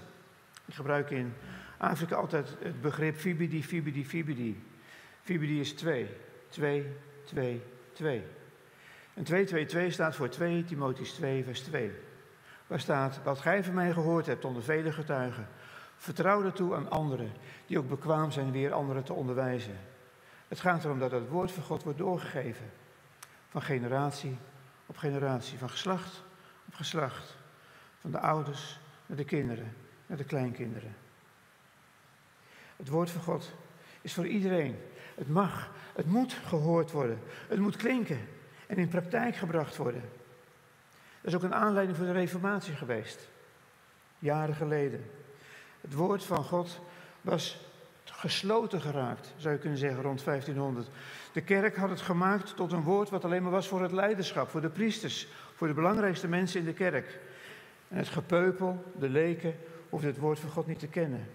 Ik 0.64 0.75
gebruik 0.75 1.11
in 1.11 1.35
Afrika 1.78 2.16
altijd 2.16 2.56
het 2.58 2.80
begrip 2.80 3.16
fibidi, 3.16 3.64
fibidi, 3.64 4.06
fibidi. 4.06 4.62
Fibidi 5.22 5.60
is 5.60 5.72
twee. 5.72 6.08
Twee, 6.48 6.86
twee, 7.24 7.62
twee. 7.92 8.24
En 9.14 9.24
222 9.24 9.92
staat 9.92 10.14
voor 10.14 10.28
2 10.28 10.64
Timotheus 10.64 11.10
2, 11.12 11.44
vers 11.44 11.60
2. 11.60 11.92
Waar 12.66 12.80
staat, 12.80 13.20
wat 13.22 13.40
gij 13.40 13.64
van 13.64 13.74
mij 13.74 13.92
gehoord 13.92 14.26
hebt 14.26 14.44
onder 14.44 14.62
vele 14.62 14.92
getuigen, 14.92 15.48
vertrouw 15.96 16.42
dat 16.42 16.56
toe 16.56 16.74
aan 16.74 16.90
anderen, 16.90 17.32
die 17.66 17.78
ook 17.78 17.88
bekwaam 17.88 18.30
zijn 18.30 18.52
weer 18.52 18.72
anderen 18.72 19.04
te 19.04 19.12
onderwijzen. 19.12 19.78
Het 20.48 20.60
gaat 20.60 20.84
erom 20.84 20.98
dat 20.98 21.10
het 21.10 21.28
woord 21.28 21.52
van 21.52 21.62
God 21.62 21.82
wordt 21.82 21.98
doorgegeven. 21.98 22.70
Van 23.48 23.62
generatie 23.62 24.38
op 24.86 24.96
generatie, 24.96 25.58
van 25.58 25.70
geslacht 25.70 26.22
op 26.66 26.74
geslacht. 26.74 27.36
Van 28.00 28.10
de 28.10 28.20
ouders 28.20 28.80
naar 29.06 29.16
de 29.16 29.24
kinderen, 29.24 29.76
naar 30.06 30.16
de 30.16 30.24
kleinkinderen. 30.24 30.94
Het 32.76 32.88
woord 32.88 33.10
van 33.10 33.22
God 33.22 33.52
is 34.00 34.12
voor 34.12 34.26
iedereen. 34.26 34.76
Het 35.14 35.28
mag, 35.28 35.70
het 35.94 36.06
moet 36.06 36.32
gehoord 36.32 36.90
worden. 36.90 37.18
Het 37.48 37.58
moet 37.58 37.76
klinken 37.76 38.20
en 38.66 38.76
in 38.76 38.88
praktijk 38.88 39.36
gebracht 39.36 39.76
worden. 39.76 40.02
Dat 41.20 41.34
is 41.34 41.34
ook 41.34 41.42
een 41.42 41.54
aanleiding 41.54 41.96
voor 41.96 42.06
de 42.06 42.12
Reformatie 42.12 42.74
geweest, 42.74 43.28
jaren 44.18 44.54
geleden. 44.54 45.10
Het 45.80 45.94
woord 45.94 46.24
van 46.24 46.44
God 46.44 46.80
was 47.20 47.66
gesloten 48.04 48.80
geraakt, 48.80 49.34
zou 49.36 49.54
je 49.54 49.60
kunnen 49.60 49.78
zeggen, 49.78 50.02
rond 50.02 50.24
1500. 50.24 50.88
De 51.32 51.40
kerk 51.40 51.76
had 51.76 51.90
het 51.90 52.00
gemaakt 52.00 52.56
tot 52.56 52.72
een 52.72 52.82
woord 52.82 53.10
wat 53.10 53.24
alleen 53.24 53.42
maar 53.42 53.50
was 53.50 53.68
voor 53.68 53.82
het 53.82 53.92
leiderschap, 53.92 54.48
voor 54.48 54.60
de 54.60 54.68
priesters, 54.68 55.28
voor 55.54 55.66
de 55.66 55.74
belangrijkste 55.74 56.28
mensen 56.28 56.60
in 56.60 56.66
de 56.66 56.72
kerk. 56.72 57.18
En 57.88 57.96
het 57.96 58.08
gepeupel, 58.08 58.84
de 58.98 59.08
leken, 59.08 59.54
hoefde 59.88 60.06
het 60.06 60.18
woord 60.18 60.38
van 60.38 60.50
God 60.50 60.66
niet 60.66 60.78
te 60.78 60.88
kennen. 60.88 61.28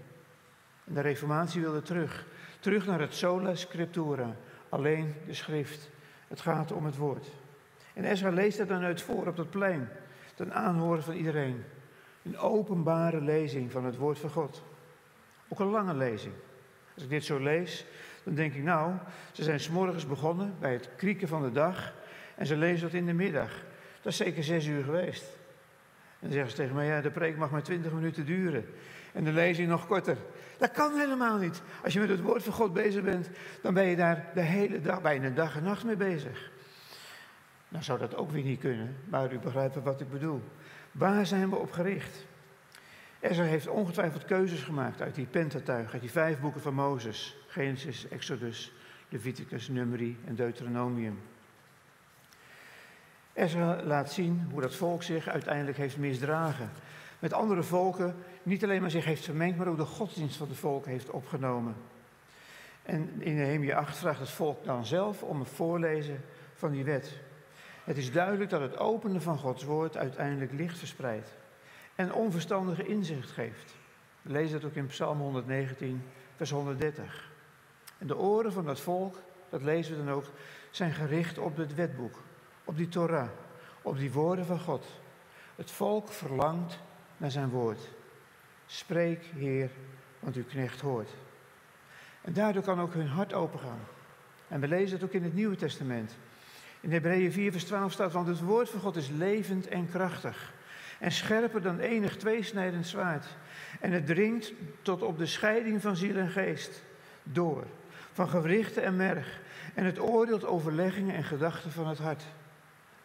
De 0.84 1.02
Reformatie 1.02 1.62
wilde 1.62 1.82
terug. 1.82 2.26
Terug 2.60 2.86
naar 2.86 3.00
het 3.00 3.14
sola 3.14 3.56
scriptura, 3.56 4.36
alleen 4.70 5.16
de 5.28 5.34
schrift. 5.34 5.90
Het 6.28 6.42
gaat 6.42 6.72
om 6.72 6.86
het 6.86 6.98
woord. 6.98 7.28
En 7.94 8.04
Ezra 8.04 8.30
leest 8.30 8.58
het 8.58 8.68
dan 8.68 8.84
uit 8.84 9.02
voor 9.02 9.28
op 9.28 9.36
dat 9.36 9.50
plein, 9.50 9.90
ten 10.36 10.54
aanhoren 10.54 11.04
van 11.04 11.14
iedereen. 11.14 11.64
Een 12.24 12.38
openbare 12.38 13.22
lezing 13.22 13.72
van 13.72 13.86
het 13.86 13.98
woord 13.98 14.20
van 14.20 14.30
God. 14.30 14.64
Ook 15.48 15.60
een 15.60 15.70
lange 15.70 15.94
lezing. 15.94 16.34
Als 16.94 17.04
ik 17.04 17.10
dit 17.10 17.26
zo 17.26 17.40
lees, 17.40 17.86
dan 18.24 18.34
denk 18.36 18.54
ik, 18.54 18.64
nou, 18.64 18.94
ze 19.32 19.44
zijn 19.44 19.60
s'morgens 19.60 20.08
begonnen 20.08 20.56
bij 20.60 20.74
het 20.74 20.90
krieken 20.96 21.28
van 21.28 21.42
de 21.42 21.52
dag 21.52 21.94
en 22.36 22.46
ze 22.46 22.56
lezen 22.56 22.82
dat 22.82 22.94
in 22.94 23.06
de 23.06 23.14
middag. 23.14 23.52
Dat 24.02 24.12
is 24.12 24.18
zeker 24.18 24.44
zes 24.44 24.66
uur 24.66 24.84
geweest. 24.84 25.24
En 26.20 26.28
dan 26.28 26.32
zeggen 26.32 26.50
ze 26.50 26.56
tegen 26.56 26.76
mij, 26.76 26.86
ja, 26.86 27.02
de 27.02 27.12
preek 27.12 27.38
mag 27.38 27.52
maar 27.52 27.64
twintig 27.64 27.92
minuten 27.92 28.26
duren. 28.26 28.66
En 29.14 29.24
de 29.24 29.32
lezing 29.32 29.68
nog 29.68 29.88
korter. 29.88 30.18
Dat 30.58 30.72
kan 30.72 30.98
helemaal 30.98 31.38
niet. 31.38 31.62
Als 31.84 31.94
je 31.94 32.00
met 32.00 32.10
het 32.10 32.22
woord 32.22 32.44
van 32.44 32.54
God 32.54 32.74
bezig 32.74 33.04
bent, 33.04 33.30
dan 33.62 33.74
ben 33.74 33.86
je 33.86 33.96
daar 33.96 34.32
de 34.34 34.42
hele 34.42 34.82
dag, 34.82 35.02
bijna 35.02 35.30
dag 35.30 35.56
en 35.56 35.64
nacht 35.64 35.84
mee 35.84 35.96
bezig. 35.96 36.52
Dan 37.70 37.84
zou 37.84 38.00
dat 38.00 38.16
ook 38.16 38.32
weer 38.32 38.44
niet 38.44 38.60
kunnen, 38.60 38.96
maar 39.10 39.34
u 39.34 39.40
begrijpt 39.40 39.84
wat 39.84 40.02
ik 40.02 40.10
bedoel. 40.10 40.42
Waar 40.92 41.26
zijn 41.26 41.50
we 41.50 41.56
op 41.56 41.72
gericht? 41.72 42.26
Ezra 43.20 43.44
heeft 43.44 43.68
ongetwijfeld 43.68 44.26
keuzes 44.26 44.64
gemaakt 44.64 45.02
uit 45.02 45.16
die 45.16 45.26
Pentateuch, 45.26 45.92
uit 45.94 46.02
die 46.02 46.12
vijf 46.12 46.40
boeken 46.40 46.62
van 46.62 46.74
Mozes. 46.74 47.38
Genesis, 47.48 48.08
Exodus, 48.08 48.72
Leviticus, 49.10 49.68
Numeri 49.68 50.18
en 50.26 50.36
Deuteronomium. 50.36 51.20
Ezra 53.34 53.84
laat 53.84 54.12
zien 54.12 54.48
hoe 54.52 54.62
dat 54.62 54.76
volk 54.76 55.04
zich 55.04 55.28
uiteindelijk 55.28 55.78
heeft 55.78 55.98
misdragen. 55.98 56.70
Met 57.22 57.34
andere 57.34 57.64
volken 57.64 58.16
niet 58.44 58.64
alleen 58.64 58.82
maar 58.82 58.92
zich 58.92 59.06
heeft 59.06 59.24
vermengd, 59.24 59.58
maar 59.58 59.68
ook 59.68 59.78
de 59.78 59.86
godsdienst 59.86 60.36
van 60.36 60.48
het 60.48 60.58
volk 60.58 60.86
heeft 60.86 61.10
opgenomen. 61.10 61.76
En 62.84 63.22
in 63.22 63.36
Nehemia 63.36 63.78
8 63.78 63.98
vraagt 63.98 64.20
het 64.20 64.30
volk 64.30 64.64
dan 64.64 64.86
zelf 64.86 65.24
om 65.24 65.40
een 65.40 65.46
voorlezen 65.46 66.24
van 66.54 66.72
die 66.72 66.84
wet. 66.84 67.20
Het 67.84 67.98
is 67.98 68.12
duidelijk 68.12 68.50
dat 68.50 68.62
het 68.62 68.78
openen 68.78 69.22
van 69.22 69.38
Gods 69.38 69.64
woord 69.64 69.98
uiteindelijk 69.98 70.52
licht 70.52 70.78
verspreidt. 70.78 71.38
en 71.96 72.14
onverstandige 72.14 72.86
inzicht 72.86 73.32
geeft. 73.32 73.76
We 74.22 74.32
lezen 74.32 74.62
dat 74.62 74.70
ook 74.70 74.76
in 74.76 74.88
Psalm 74.88 75.20
119, 75.20 76.04
vers 76.36 76.52
130. 76.52 77.32
En 77.98 78.08
de 78.08 78.18
oren 78.18 78.52
van 78.52 78.66
dat 78.66 78.80
volk, 78.80 79.16
dat 79.50 79.62
lezen 79.62 79.98
we 79.98 80.06
dan 80.06 80.14
ook, 80.14 80.26
zijn 80.72 80.94
gericht 80.94 81.38
op 81.38 81.58
het 81.58 81.76
wetboek, 81.76 82.20
op 82.64 82.78
die 82.78 82.88
Torah, 82.88 83.30
op 83.82 83.98
die 83.98 84.12
woorden 84.12 84.46
van 84.46 84.60
God. 84.60 84.86
Het 85.56 85.72
volk 85.72 86.08
verlangt 86.08 86.80
naar 87.22 87.32
zijn 87.32 87.50
woord. 87.50 87.90
Spreek, 88.66 89.26
Heer, 89.36 89.70
want 90.20 90.36
uw 90.36 90.46
knecht 90.46 90.82
hoort. 90.82 91.10
En 92.22 92.34
daardoor 92.34 92.64
kan 92.64 92.80
ook 92.82 92.94
hun 92.94 93.08
hart 93.08 93.34
opengaan. 93.34 93.80
En 94.48 94.60
we 94.60 94.68
lezen 94.68 94.96
het 94.96 95.04
ook 95.04 95.14
in 95.14 95.24
het 95.24 95.34
Nieuwe 95.34 95.56
Testament. 95.56 96.18
In 96.80 96.92
Hebreeën 96.92 97.32
4, 97.32 97.52
vers 97.52 97.64
12 97.64 97.92
staat, 97.92 98.12
want 98.12 98.28
het 98.28 98.40
woord 98.40 98.70
van 98.70 98.80
God 98.80 98.96
is 98.96 99.10
levend 99.10 99.68
en 99.68 99.90
krachtig. 99.90 100.54
En 101.00 101.12
scherper 101.12 101.62
dan 101.62 101.80
enig 101.80 102.18
tweesnijdend 102.18 102.88
zwaard. 102.88 103.26
En 103.80 103.92
het 103.92 104.06
dringt 104.06 104.54
tot 104.82 105.02
op 105.02 105.18
de 105.18 105.26
scheiding 105.26 105.82
van 105.82 105.96
ziel 105.96 106.16
en 106.16 106.30
geest. 106.30 106.84
Door. 107.24 107.66
Van 108.12 108.30
gewrichten 108.30 108.84
en 108.84 108.96
merg. 108.96 109.40
En 109.74 109.86
het 109.86 110.00
oordeelt 110.00 110.46
overleggingen 110.46 111.16
en 111.16 111.24
gedachten 111.24 111.72
van 111.72 111.88
het 111.88 112.00
hart. 112.00 112.24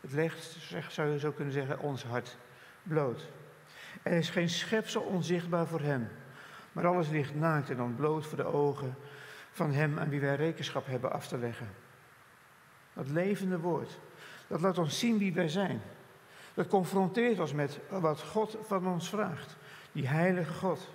Het 0.00 0.12
legt, 0.12 0.56
zou 0.88 1.10
je 1.10 1.18
zo 1.18 1.30
kunnen 1.30 1.52
zeggen, 1.52 1.78
ons 1.78 2.04
hart 2.04 2.36
bloot. 2.82 3.28
Er 4.06 4.12
is 4.12 4.30
geen 4.30 4.48
schepsel 4.48 5.02
onzichtbaar 5.02 5.66
voor 5.66 5.80
hem. 5.80 6.08
Maar 6.72 6.86
alles 6.86 7.08
ligt 7.08 7.34
naakt 7.34 7.70
en 7.70 7.82
ontbloot 7.82 8.26
voor 8.26 8.36
de 8.36 8.44
ogen 8.44 8.94
van 9.50 9.72
hem 9.72 9.98
aan 9.98 10.08
wie 10.08 10.20
wij 10.20 10.36
rekenschap 10.36 10.86
hebben 10.86 11.12
af 11.12 11.28
te 11.28 11.38
leggen. 11.38 11.68
Dat 12.92 13.08
levende 13.08 13.58
woord, 13.58 13.98
dat 14.46 14.60
laat 14.60 14.78
ons 14.78 14.98
zien 14.98 15.18
wie 15.18 15.32
wij 15.32 15.48
zijn. 15.48 15.80
Dat 16.54 16.66
confronteert 16.68 17.40
ons 17.40 17.52
met 17.52 17.78
wat 17.88 18.22
God 18.22 18.58
van 18.62 18.86
ons 18.86 19.08
vraagt. 19.08 19.56
Die 19.92 20.08
heilige 20.08 20.52
God. 20.52 20.88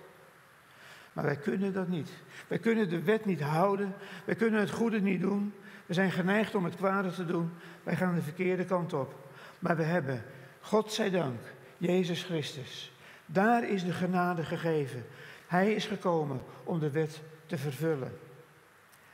Maar 1.14 1.24
wij 1.24 1.38
kunnen 1.38 1.74
dat 1.74 1.88
niet. 1.88 2.10
Wij 2.48 2.60
kunnen 2.60 2.90
de 2.90 3.04
wet 3.04 3.26
niet 3.26 3.42
houden. 3.42 3.96
Wij 4.26 4.36
kunnen 4.36 4.60
het 4.60 4.72
goede 4.72 5.02
niet 5.02 5.22
doen. 5.22 5.54
We 5.86 5.94
zijn 5.94 6.12
geneigd 6.12 6.56
om 6.56 6.64
het 6.64 6.76
kwade 6.76 7.12
te 7.12 7.26
doen. 7.26 7.52
Wij 7.84 7.96
gaan 7.96 8.16
de 8.16 8.22
verkeerde 8.22 8.66
kant 8.66 8.94
op. 8.94 9.16
Maar 9.60 9.78
we 9.78 9.84
hebben, 9.84 10.24
God 10.62 10.94
zij 10.94 11.10
dank, 11.10 11.42
Jezus 11.78 12.24
Christus. 12.24 12.92
Daar 13.32 13.64
is 13.70 13.84
de 13.84 13.94
genade 13.94 14.44
gegeven. 14.44 15.06
Hij 15.48 15.74
is 15.74 15.86
gekomen 15.86 16.42
om 16.64 16.80
de 16.80 16.92
wet 16.92 17.22
te 17.46 17.58
vervullen. 17.58 18.20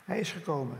Hij 0.04 0.18
is 0.18 0.32
gekomen. 0.32 0.78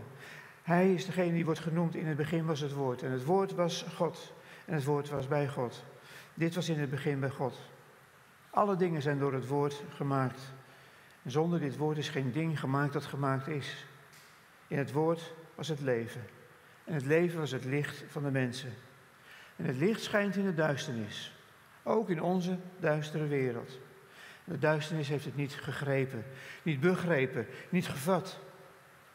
Hij 0.62 0.94
is 0.94 1.06
degene 1.06 1.32
die 1.32 1.44
wordt 1.44 1.60
genoemd. 1.60 1.94
In 1.94 2.06
het 2.06 2.16
begin 2.16 2.46
was 2.46 2.60
het 2.60 2.72
woord. 2.72 3.02
En 3.02 3.10
het 3.10 3.24
woord 3.24 3.52
was 3.52 3.84
God. 3.94 4.32
En 4.64 4.74
het 4.74 4.84
woord 4.84 5.08
was 5.08 5.28
bij 5.28 5.48
God. 5.48 5.84
Dit 6.34 6.54
was 6.54 6.68
in 6.68 6.78
het 6.78 6.90
begin 6.90 7.20
bij 7.20 7.30
God. 7.30 7.58
Alle 8.50 8.76
dingen 8.76 9.02
zijn 9.02 9.18
door 9.18 9.32
het 9.32 9.46
woord 9.46 9.82
gemaakt. 9.94 10.40
En 11.22 11.30
zonder 11.30 11.60
dit 11.60 11.76
woord 11.76 11.98
is 11.98 12.08
geen 12.08 12.32
ding 12.32 12.60
gemaakt 12.60 12.92
dat 12.92 13.04
gemaakt 13.04 13.46
is. 13.46 13.86
In 14.66 14.78
het 14.78 14.92
woord 14.92 15.32
was 15.54 15.68
het 15.68 15.80
leven. 15.80 16.24
En 16.84 16.94
het 16.94 17.04
leven 17.04 17.38
was 17.38 17.50
het 17.50 17.64
licht 17.64 18.04
van 18.08 18.22
de 18.22 18.30
mensen. 18.30 18.72
En 19.56 19.64
het 19.64 19.76
licht 19.76 20.02
schijnt 20.02 20.36
in 20.36 20.44
de 20.44 20.54
duisternis. 20.54 21.37
Ook 21.88 22.10
in 22.10 22.22
onze 22.22 22.56
duistere 22.80 23.26
wereld. 23.26 23.78
De 24.44 24.58
duisternis 24.58 25.08
heeft 25.08 25.24
het 25.24 25.36
niet 25.36 25.54
gegrepen, 25.54 26.24
niet 26.62 26.80
begrepen, 26.80 27.46
niet 27.68 27.88
gevat. 27.88 28.38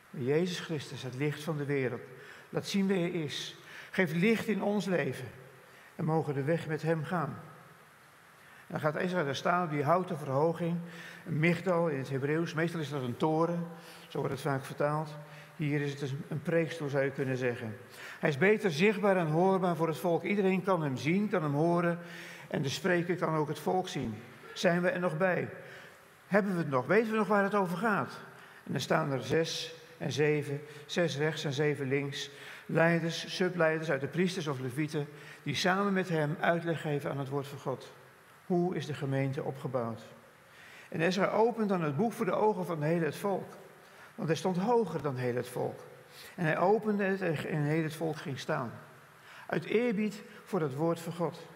Jezus 0.09 0.59
Christus, 0.59 1.03
het 1.03 1.15
licht 1.15 1.43
van 1.43 1.57
de 1.57 1.65
wereld, 1.65 2.01
laat 2.49 2.67
zien 2.67 2.87
wie 2.87 2.97
Hij 2.97 3.09
is. 3.09 3.55
Geef 3.91 4.13
licht 4.13 4.47
in 4.47 4.63
ons 4.63 4.85
leven 4.85 5.27
en 5.95 6.05
mogen 6.05 6.33
de 6.33 6.43
weg 6.43 6.67
met 6.67 6.81
Hem 6.81 7.03
gaan. 7.03 7.39
En 8.67 8.67
dan 8.67 8.79
gaat 8.79 8.95
Ezra 8.95 9.23
daar 9.23 9.35
staan 9.35 9.63
op 9.63 9.71
die 9.71 9.83
houten 9.83 10.17
verhoging, 10.17 10.77
een 11.25 11.39
migdal 11.39 11.87
in 11.87 11.97
het 11.97 12.09
Hebreeuws. 12.09 12.53
Meestal 12.53 12.79
is 12.79 12.89
dat 12.89 13.01
een 13.01 13.17
toren, 13.17 13.67
zo 14.07 14.17
wordt 14.17 14.33
het 14.33 14.43
vaak 14.43 14.63
vertaald. 14.63 15.15
Hier 15.55 15.81
is 15.81 15.89
het 15.89 15.99
dus 15.99 16.13
een 16.29 16.41
preekstoel, 16.41 16.89
zou 16.89 17.03
je 17.03 17.11
kunnen 17.11 17.37
zeggen. 17.37 17.77
Hij 18.19 18.29
is 18.29 18.37
beter 18.37 18.71
zichtbaar 18.71 19.17
en 19.17 19.27
hoorbaar 19.27 19.75
voor 19.75 19.87
het 19.87 19.97
volk. 19.97 20.23
Iedereen 20.23 20.63
kan 20.63 20.81
hem 20.81 20.97
zien, 20.97 21.29
kan 21.29 21.43
hem 21.43 21.53
horen. 21.53 21.99
En 22.53 22.61
de 22.61 22.69
spreker 22.69 23.15
kan 23.15 23.35
ook 23.35 23.47
het 23.47 23.59
volk 23.59 23.87
zien. 23.87 24.15
Zijn 24.53 24.81
we 24.81 24.89
er 24.89 24.99
nog 24.99 25.17
bij? 25.17 25.49
Hebben 26.27 26.51
we 26.51 26.57
het 26.57 26.69
nog? 26.69 26.85
Weten 26.85 27.11
we 27.11 27.17
nog 27.17 27.27
waar 27.27 27.43
het 27.43 27.55
over 27.55 27.77
gaat? 27.77 28.19
En 28.63 28.71
dan 28.71 28.81
staan 28.81 29.11
er 29.11 29.23
zes 29.23 29.75
en 29.97 30.11
zeven, 30.11 30.61
zes 30.85 31.17
rechts 31.17 31.43
en 31.43 31.53
zeven 31.53 31.87
links. 31.87 32.29
Leiders, 32.65 33.35
subleiders 33.35 33.91
uit 33.91 34.01
de 34.01 34.07
priesters 34.07 34.47
of 34.47 34.59
levieten, 34.59 35.07
die 35.43 35.55
samen 35.55 35.93
met 35.93 36.09
hem 36.09 36.37
uitleg 36.39 36.81
geven 36.81 37.11
aan 37.11 37.19
het 37.19 37.29
woord 37.29 37.47
van 37.47 37.59
God. 37.59 37.91
Hoe 38.45 38.75
is 38.75 38.85
de 38.85 38.93
gemeente 38.93 39.43
opgebouwd? 39.43 40.01
En 40.89 41.01
Ezra 41.01 41.27
opent 41.27 41.69
dan 41.69 41.81
het 41.81 41.95
boek 41.95 42.13
voor 42.13 42.25
de 42.25 42.35
ogen 42.35 42.65
van 42.65 42.81
heel 42.81 43.01
het 43.01 43.15
volk. 43.15 43.53
Want 44.15 44.27
hij 44.27 44.37
stond 44.37 44.57
hoger 44.57 45.01
dan 45.01 45.15
heel 45.15 45.35
het 45.35 45.49
volk. 45.49 45.79
En 46.35 46.45
hij 46.45 46.57
opende 46.57 47.03
het 47.03 47.21
en 47.45 47.63
heel 47.63 47.83
het 47.83 47.95
volk 47.95 48.17
ging 48.17 48.39
staan. 48.39 48.71
Uit 49.47 49.65
eerbied 49.65 50.23
voor 50.43 50.61
het 50.61 50.75
woord 50.75 50.99
van 50.99 51.13
God. 51.13 51.51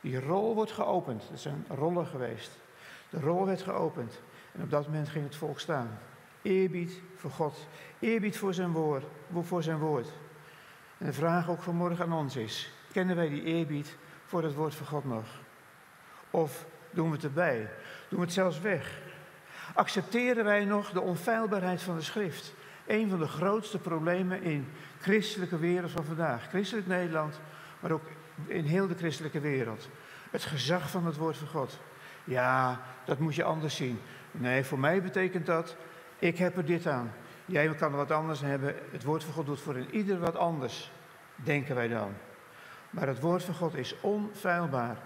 Die 0.00 0.20
rol 0.20 0.54
wordt 0.54 0.72
geopend. 0.72 1.22
Dat 1.30 1.40
zijn 1.40 1.64
rollen 1.68 2.06
geweest. 2.06 2.50
De 3.10 3.20
rol 3.20 3.46
werd 3.46 3.62
geopend. 3.62 4.20
En 4.52 4.62
op 4.62 4.70
dat 4.70 4.86
moment 4.86 5.08
ging 5.08 5.24
het 5.24 5.36
volk 5.36 5.60
staan. 5.60 5.98
Eerbied 6.42 7.00
voor 7.16 7.30
God. 7.30 7.66
Eerbied 7.98 8.38
voor 8.38 8.54
zijn 8.54 8.72
woord. 8.72 9.04
Voor 9.42 9.62
zijn 9.62 9.78
woord. 9.78 10.08
En 10.98 11.06
de 11.06 11.12
vraag 11.12 11.50
ook 11.50 11.62
vanmorgen 11.62 12.04
aan 12.04 12.12
ons 12.12 12.36
is: 12.36 12.72
kennen 12.92 13.16
wij 13.16 13.28
die 13.28 13.42
eerbied 13.42 13.96
voor 14.26 14.42
het 14.42 14.54
woord 14.54 14.74
van 14.74 14.86
God 14.86 15.04
nog? 15.04 15.26
Of 16.30 16.66
doen 16.90 17.08
we 17.08 17.14
het 17.14 17.24
erbij? 17.24 17.70
Doen 18.08 18.18
we 18.18 18.24
het 18.24 18.34
zelfs 18.34 18.60
weg? 18.60 18.98
Accepteren 19.74 20.44
wij 20.44 20.64
nog 20.64 20.90
de 20.90 21.00
onfeilbaarheid 21.00 21.82
van 21.82 21.96
de 21.96 22.02
schrift? 22.02 22.54
Een 22.86 23.10
van 23.10 23.18
de 23.18 23.28
grootste 23.28 23.78
problemen 23.78 24.42
in 24.42 24.68
christelijke 25.00 25.58
wereld 25.58 25.90
van 25.90 26.04
vandaag. 26.04 26.48
Christelijk 26.48 26.86
Nederland, 26.86 27.40
maar 27.80 27.90
ook 27.90 28.06
in 28.46 28.64
heel 28.64 28.86
de 28.86 28.94
christelijke 28.94 29.40
wereld. 29.40 29.88
Het 30.30 30.44
gezag 30.44 30.90
van 30.90 31.06
het 31.06 31.16
woord 31.16 31.36
van 31.36 31.48
God. 31.48 31.78
Ja, 32.24 32.80
dat 33.04 33.18
moet 33.18 33.34
je 33.34 33.44
anders 33.44 33.76
zien. 33.76 34.00
Nee, 34.30 34.64
voor 34.64 34.78
mij 34.78 35.02
betekent 35.02 35.46
dat, 35.46 35.76
ik 36.18 36.38
heb 36.38 36.56
er 36.56 36.64
dit 36.64 36.86
aan. 36.86 37.12
Jij 37.44 37.74
kan 37.74 37.90
er 37.90 37.96
wat 37.96 38.10
anders 38.10 38.40
hebben. 38.40 38.74
Het 38.90 39.04
woord 39.04 39.24
van 39.24 39.32
God 39.32 39.46
doet 39.46 39.60
voor 39.60 39.74
een 39.74 39.94
ieder 39.94 40.18
wat 40.18 40.36
anders, 40.36 40.90
denken 41.34 41.74
wij 41.74 41.88
dan. 41.88 42.14
Maar 42.90 43.06
het 43.06 43.20
woord 43.20 43.42
van 43.42 43.54
God 43.54 43.74
is 43.74 43.94
onfeilbaar. 44.00 44.96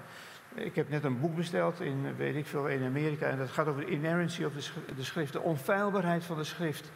Ik 0.55 0.75
heb 0.75 0.89
net 0.89 1.05
een 1.05 1.21
boek 1.21 1.37
besteld 1.37 1.81
in, 1.81 2.17
weet 2.17 2.37
ik 2.37 2.47
veel, 2.47 2.69
in 2.69 2.85
Amerika. 2.85 3.27
En 3.27 3.39
dat 3.39 3.51
gaat 3.51 3.67
over 3.67 3.81
de 3.81 3.91
inerrancy 3.91 4.45
of 4.45 4.53
de 4.97 5.03
schrift, 5.03 5.33
de 5.33 5.41
onfeilbaarheid 5.41 6.25
van 6.25 6.37
de 6.37 6.45
schrift. 6.45 6.91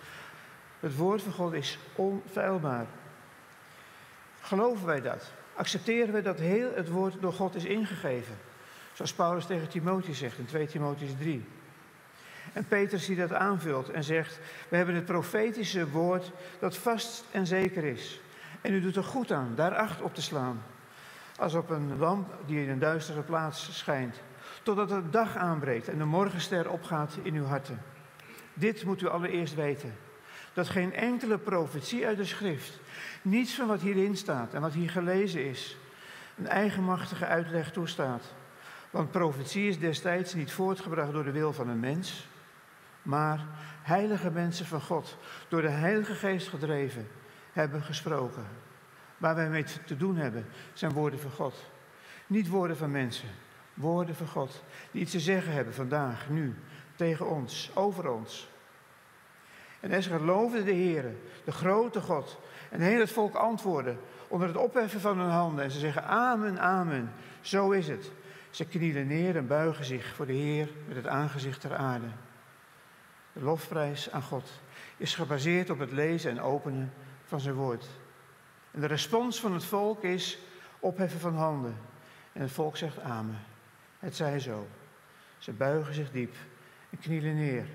Het 0.80 0.96
woord 0.96 1.22
van 1.22 1.32
God 1.32 1.52
is 1.52 1.78
onfeilbaar. 1.94 2.86
Geloven 4.40 4.86
wij 4.86 5.00
dat? 5.00 5.32
Accepteren 5.54 6.14
we 6.14 6.22
dat 6.22 6.38
heel 6.38 6.74
het 6.74 6.88
woord 6.88 7.14
door 7.20 7.32
God 7.32 7.54
is 7.54 7.64
ingegeven? 7.64 8.34
Zoals 8.92 9.12
Paulus 9.12 9.46
tegen 9.46 9.68
Timotheus 9.68 10.18
zegt 10.18 10.38
in 10.38 10.46
2 10.46 10.66
Timotheus 10.66 11.10
3. 11.18 11.44
En 12.52 12.66
Petrus 12.68 13.06
die 13.06 13.16
dat 13.16 13.32
aanvult 13.32 13.90
en 13.90 14.04
zegt: 14.04 14.40
We 14.68 14.76
hebben 14.76 14.94
het 14.94 15.04
profetische 15.04 15.90
woord 15.90 16.30
dat 16.58 16.76
vast 16.76 17.24
en 17.30 17.46
zeker 17.46 17.84
is. 17.84 18.20
En 18.60 18.72
u 18.72 18.80
doet 18.80 18.96
er 18.96 19.04
goed 19.04 19.32
aan 19.32 19.52
daar 19.54 19.74
acht 19.74 20.02
op 20.02 20.14
te 20.14 20.22
slaan. 20.22 20.62
Als 21.38 21.54
op 21.54 21.70
een 21.70 21.98
lamp 21.98 22.34
die 22.46 22.62
in 22.62 22.70
een 22.70 22.78
duistere 22.78 23.22
plaats 23.22 23.78
schijnt. 23.78 24.20
Totdat 24.62 24.88
de 24.88 25.10
dag 25.10 25.36
aanbreekt 25.36 25.88
en 25.88 25.98
de 25.98 26.04
morgenster 26.04 26.70
opgaat 26.70 27.18
in 27.22 27.34
uw 27.34 27.44
harten. 27.44 27.82
Dit 28.54 28.84
moet 28.84 29.02
u 29.02 29.08
allereerst 29.08 29.54
weten. 29.54 29.94
Dat 30.54 30.68
geen 30.68 30.94
enkele 30.94 31.38
profetie 31.38 32.06
uit 32.06 32.16
de 32.16 32.24
schrift, 32.24 32.80
niets 33.22 33.54
van 33.54 33.66
wat 33.66 33.80
hierin 33.80 34.16
staat 34.16 34.54
en 34.54 34.60
wat 34.60 34.72
hier 34.72 34.90
gelezen 34.90 35.44
is, 35.44 35.76
een 36.38 36.48
eigenmachtige 36.48 37.26
uitleg 37.26 37.72
toestaat. 37.72 38.34
Want 38.90 39.10
profetie 39.10 39.68
is 39.68 39.78
destijds 39.78 40.34
niet 40.34 40.52
voortgebracht 40.52 41.12
door 41.12 41.24
de 41.24 41.30
wil 41.30 41.52
van 41.52 41.68
een 41.68 41.80
mens, 41.80 42.28
maar 43.02 43.46
heilige 43.82 44.30
mensen 44.30 44.66
van 44.66 44.80
God, 44.80 45.16
door 45.48 45.62
de 45.62 45.68
Heilige 45.68 46.14
Geest 46.14 46.48
gedreven, 46.48 47.08
hebben 47.52 47.82
gesproken. 47.82 48.44
Waar 49.16 49.34
wij 49.34 49.48
mee 49.48 49.64
te 49.84 49.96
doen 49.96 50.16
hebben, 50.16 50.46
zijn 50.72 50.92
woorden 50.92 51.20
van 51.20 51.30
God. 51.30 51.70
Niet 52.26 52.48
woorden 52.48 52.76
van 52.76 52.90
mensen, 52.90 53.28
woorden 53.74 54.14
van 54.14 54.26
God, 54.26 54.62
die 54.90 55.00
iets 55.00 55.10
te 55.10 55.20
zeggen 55.20 55.52
hebben 55.52 55.74
vandaag, 55.74 56.28
nu, 56.28 56.54
tegen 56.94 57.28
ons, 57.28 57.70
over 57.74 58.08
ons. 58.10 58.48
En 59.84 59.92
Ezra 59.92 60.16
geloofde 60.16 60.64
de 60.64 60.72
Heer, 60.72 61.04
de 61.44 61.52
grote 61.52 62.00
God. 62.00 62.38
En 62.70 62.80
heel 62.80 63.00
het 63.00 63.10
volk 63.10 63.34
antwoordde 63.34 63.96
onder 64.28 64.48
het 64.48 64.56
opheffen 64.56 65.00
van 65.00 65.18
hun 65.18 65.30
handen. 65.30 65.64
En 65.64 65.70
ze 65.70 65.78
zeggen 65.78 66.04
amen, 66.04 66.58
amen. 66.60 67.12
Zo 67.40 67.70
is 67.70 67.88
het. 67.88 68.10
Ze 68.50 68.64
knielen 68.64 69.06
neer 69.06 69.36
en 69.36 69.46
buigen 69.46 69.84
zich 69.84 70.14
voor 70.14 70.26
de 70.26 70.32
Heer 70.32 70.68
met 70.86 70.96
het 70.96 71.06
aangezicht 71.06 71.60
ter 71.60 71.76
aarde. 71.76 72.06
De 73.32 73.42
lofprijs 73.42 74.10
aan 74.10 74.22
God 74.22 74.50
is 74.96 75.14
gebaseerd 75.14 75.70
op 75.70 75.78
het 75.78 75.92
lezen 75.92 76.30
en 76.30 76.40
openen 76.40 76.92
van 77.24 77.40
zijn 77.40 77.54
woord. 77.54 77.86
En 78.70 78.80
de 78.80 78.86
respons 78.86 79.40
van 79.40 79.52
het 79.52 79.64
volk 79.64 80.02
is 80.02 80.38
opheffen 80.78 81.20
van 81.20 81.36
handen. 81.36 81.76
En 82.32 82.40
het 82.40 82.50
volk 82.50 82.76
zegt 82.76 83.00
amen. 83.00 83.38
Het 83.98 84.16
zij 84.16 84.40
zo. 84.40 84.66
Ze 85.38 85.52
buigen 85.52 85.94
zich 85.94 86.10
diep 86.10 86.34
en 86.90 86.98
knielen 86.98 87.36
neer. 87.36 87.66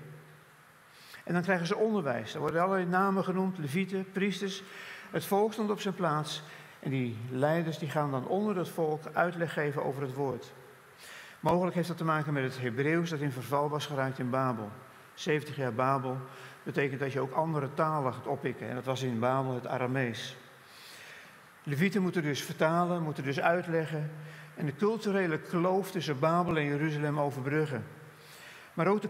En 1.30 1.36
dan 1.36 1.44
krijgen 1.44 1.66
ze 1.66 1.76
onderwijs. 1.76 2.34
Er 2.34 2.40
worden 2.40 2.62
allerlei 2.62 2.86
namen 2.86 3.24
genoemd, 3.24 3.58
levieten, 3.58 4.06
priesters. 4.12 4.62
Het 5.10 5.24
volk 5.24 5.52
stond 5.52 5.70
op 5.70 5.80
zijn 5.80 5.94
plaats. 5.94 6.42
En 6.80 6.90
die 6.90 7.16
leiders 7.30 7.78
die 7.78 7.90
gaan 7.90 8.10
dan 8.10 8.26
onder 8.26 8.56
het 8.56 8.68
volk 8.68 9.02
uitleg 9.12 9.52
geven 9.52 9.84
over 9.84 10.02
het 10.02 10.14
woord. 10.14 10.52
Mogelijk 11.40 11.74
heeft 11.74 11.88
dat 11.88 11.96
te 11.96 12.04
maken 12.04 12.32
met 12.32 12.42
het 12.42 12.60
Hebreeuws 12.60 13.10
dat 13.10 13.20
in 13.20 13.32
verval 13.32 13.68
was 13.68 13.86
geraakt 13.86 14.18
in 14.18 14.30
Babel. 14.30 14.70
70 15.14 15.56
jaar 15.56 15.72
Babel 15.72 16.16
betekent 16.62 17.00
dat 17.00 17.12
je 17.12 17.20
ook 17.20 17.32
andere 17.32 17.74
talen 17.74 18.14
gaat 18.14 18.26
oppikken. 18.26 18.68
En 18.68 18.74
dat 18.74 18.84
was 18.84 19.02
in 19.02 19.18
Babel 19.18 19.54
het 19.54 19.66
Aramees. 19.66 20.36
Levieten 21.62 22.02
moeten 22.02 22.22
dus 22.22 22.42
vertalen, 22.42 23.02
moeten 23.02 23.24
dus 23.24 23.40
uitleggen 23.40 24.10
en 24.54 24.66
de 24.66 24.76
culturele 24.76 25.38
kloof 25.38 25.90
tussen 25.90 26.18
Babel 26.18 26.56
en 26.56 26.64
Jeruzalem 26.64 27.20
overbruggen. 27.20 27.84
Maar 28.80 28.88
ook 28.88 29.02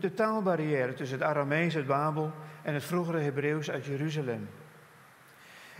de, 0.00 0.14
taalbarrière 0.14 0.94
tussen 0.94 1.18
het 1.18 1.26
Aramees 1.26 1.76
uit 1.76 1.86
Babel 1.86 2.32
en 2.62 2.74
het 2.74 2.84
vroegere 2.84 3.18
Hebreeuws 3.18 3.70
uit 3.70 3.84
Jeruzalem. 3.84 4.48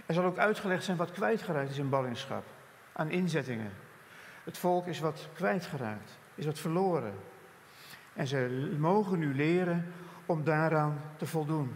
Er 0.06 0.14
zal 0.14 0.24
ook 0.24 0.38
uitgelegd 0.38 0.84
zijn 0.84 0.96
wat 0.96 1.10
kwijtgeraakt 1.10 1.70
is 1.70 1.78
in 1.78 1.88
ballingschap, 1.88 2.44
aan 2.92 3.10
inzettingen. 3.10 3.70
Het 4.44 4.58
volk 4.58 4.86
is 4.86 5.00
wat 5.00 5.28
kwijtgeraakt, 5.34 6.18
is 6.34 6.46
wat 6.46 6.58
verloren. 6.58 7.14
En 8.12 8.26
ze 8.26 8.72
mogen 8.78 9.18
nu 9.18 9.34
leren 9.34 9.92
om 10.26 10.44
daaraan 10.44 11.00
te 11.16 11.26
voldoen. 11.26 11.72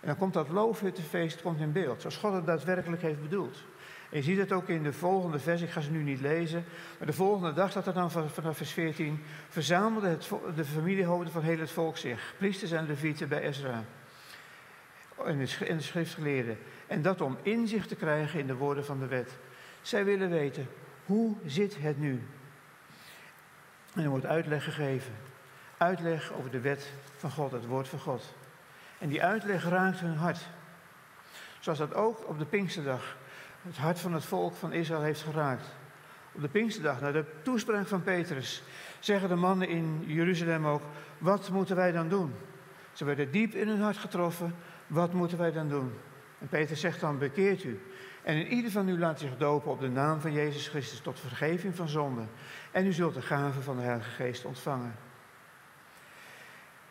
En 0.00 0.06
dan 0.06 0.16
komt 0.16 0.34
dat 0.34 0.48
loofhuttenfeest 0.48 1.42
komt 1.42 1.60
in 1.60 1.72
beeld, 1.72 2.00
zoals 2.00 2.16
God 2.16 2.32
het 2.32 2.46
daadwerkelijk 2.46 3.02
heeft 3.02 3.22
bedoeld. 3.22 3.64
Je 4.12 4.22
ziet 4.22 4.38
het 4.38 4.52
ook 4.52 4.68
in 4.68 4.82
de 4.82 4.92
volgende 4.92 5.38
vers, 5.38 5.62
ik 5.62 5.70
ga 5.70 5.80
ze 5.80 5.90
nu 5.90 6.02
niet 6.02 6.20
lezen. 6.20 6.64
Maar 6.98 7.06
de 7.06 7.12
volgende 7.12 7.52
dag 7.52 7.70
staat 7.70 7.86
er 7.86 7.94
dan 7.94 8.10
vanaf 8.10 8.56
vers 8.56 8.72
14. 8.72 9.22
Verzamelde 9.48 10.08
het, 10.08 10.30
de 10.54 10.64
familiehoofden 10.64 11.32
van 11.32 11.42
heel 11.42 11.58
het 11.58 11.70
volk 11.70 11.96
zich. 11.96 12.34
Priesters 12.38 12.70
en 12.70 12.86
levieten 12.86 13.28
bij 13.28 13.40
Ezra. 13.42 13.84
En 15.24 15.38
de 15.38 15.80
schriftgeleerden. 15.80 16.58
En 16.86 17.02
dat 17.02 17.20
om 17.20 17.38
inzicht 17.42 17.88
te 17.88 17.94
krijgen 17.94 18.40
in 18.40 18.46
de 18.46 18.54
woorden 18.54 18.84
van 18.84 18.98
de 18.98 19.06
wet. 19.06 19.36
Zij 19.82 20.04
willen 20.04 20.30
weten, 20.30 20.68
hoe 21.06 21.36
zit 21.46 21.76
het 21.78 21.98
nu? 21.98 22.22
En 23.94 24.02
er 24.02 24.10
wordt 24.10 24.26
uitleg 24.26 24.64
gegeven. 24.64 25.12
Uitleg 25.76 26.32
over 26.32 26.50
de 26.50 26.60
wet 26.60 26.92
van 27.16 27.30
God, 27.30 27.52
het 27.52 27.66
woord 27.66 27.88
van 27.88 27.98
God. 27.98 28.34
En 28.98 29.08
die 29.08 29.22
uitleg 29.22 29.68
raakt 29.68 30.00
hun 30.00 30.16
hart. 30.16 30.48
Zoals 31.60 31.78
dat 31.78 31.94
ook 31.94 32.28
op 32.28 32.38
de 32.38 32.44
Pinksterdag 32.44 33.16
het 33.62 33.76
hart 33.76 33.98
van 33.98 34.12
het 34.12 34.24
volk 34.24 34.54
van 34.54 34.72
Israël 34.72 35.02
heeft 35.02 35.22
geraakt. 35.22 35.66
Op 36.32 36.40
de 36.40 36.48
Pinksterdag, 36.48 37.00
na 37.00 37.12
de 37.12 37.24
toespraak 37.42 37.86
van 37.86 38.02
Petrus, 38.02 38.62
zeggen 39.00 39.28
de 39.28 39.34
mannen 39.34 39.68
in 39.68 40.04
Jeruzalem 40.06 40.66
ook: 40.66 40.82
Wat 41.18 41.50
moeten 41.50 41.76
wij 41.76 41.92
dan 41.92 42.08
doen? 42.08 42.34
Ze 42.92 43.04
werden 43.04 43.30
diep 43.30 43.54
in 43.54 43.68
hun 43.68 43.80
hart 43.80 43.96
getroffen. 43.96 44.54
Wat 44.86 45.12
moeten 45.12 45.38
wij 45.38 45.52
dan 45.52 45.68
doen? 45.68 45.92
En 46.38 46.48
Petrus 46.48 46.80
zegt 46.80 47.00
dan: 47.00 47.18
Bekeert 47.18 47.64
u. 47.64 47.80
En 48.22 48.36
in 48.36 48.46
ieder 48.46 48.70
van 48.70 48.88
u 48.88 48.98
laat 48.98 49.18
zich 49.18 49.36
dopen 49.36 49.70
op 49.70 49.80
de 49.80 49.88
naam 49.88 50.20
van 50.20 50.32
Jezus 50.32 50.68
Christus 50.68 51.00
tot 51.00 51.20
vergeving 51.20 51.76
van 51.76 51.88
zonden. 51.88 52.28
En 52.70 52.86
u 52.86 52.92
zult 52.92 53.14
de 53.14 53.22
gave 53.22 53.60
van 53.60 53.76
de 53.76 53.82
Heilige 53.82 54.10
Geest 54.10 54.44
ontvangen. 54.44 54.94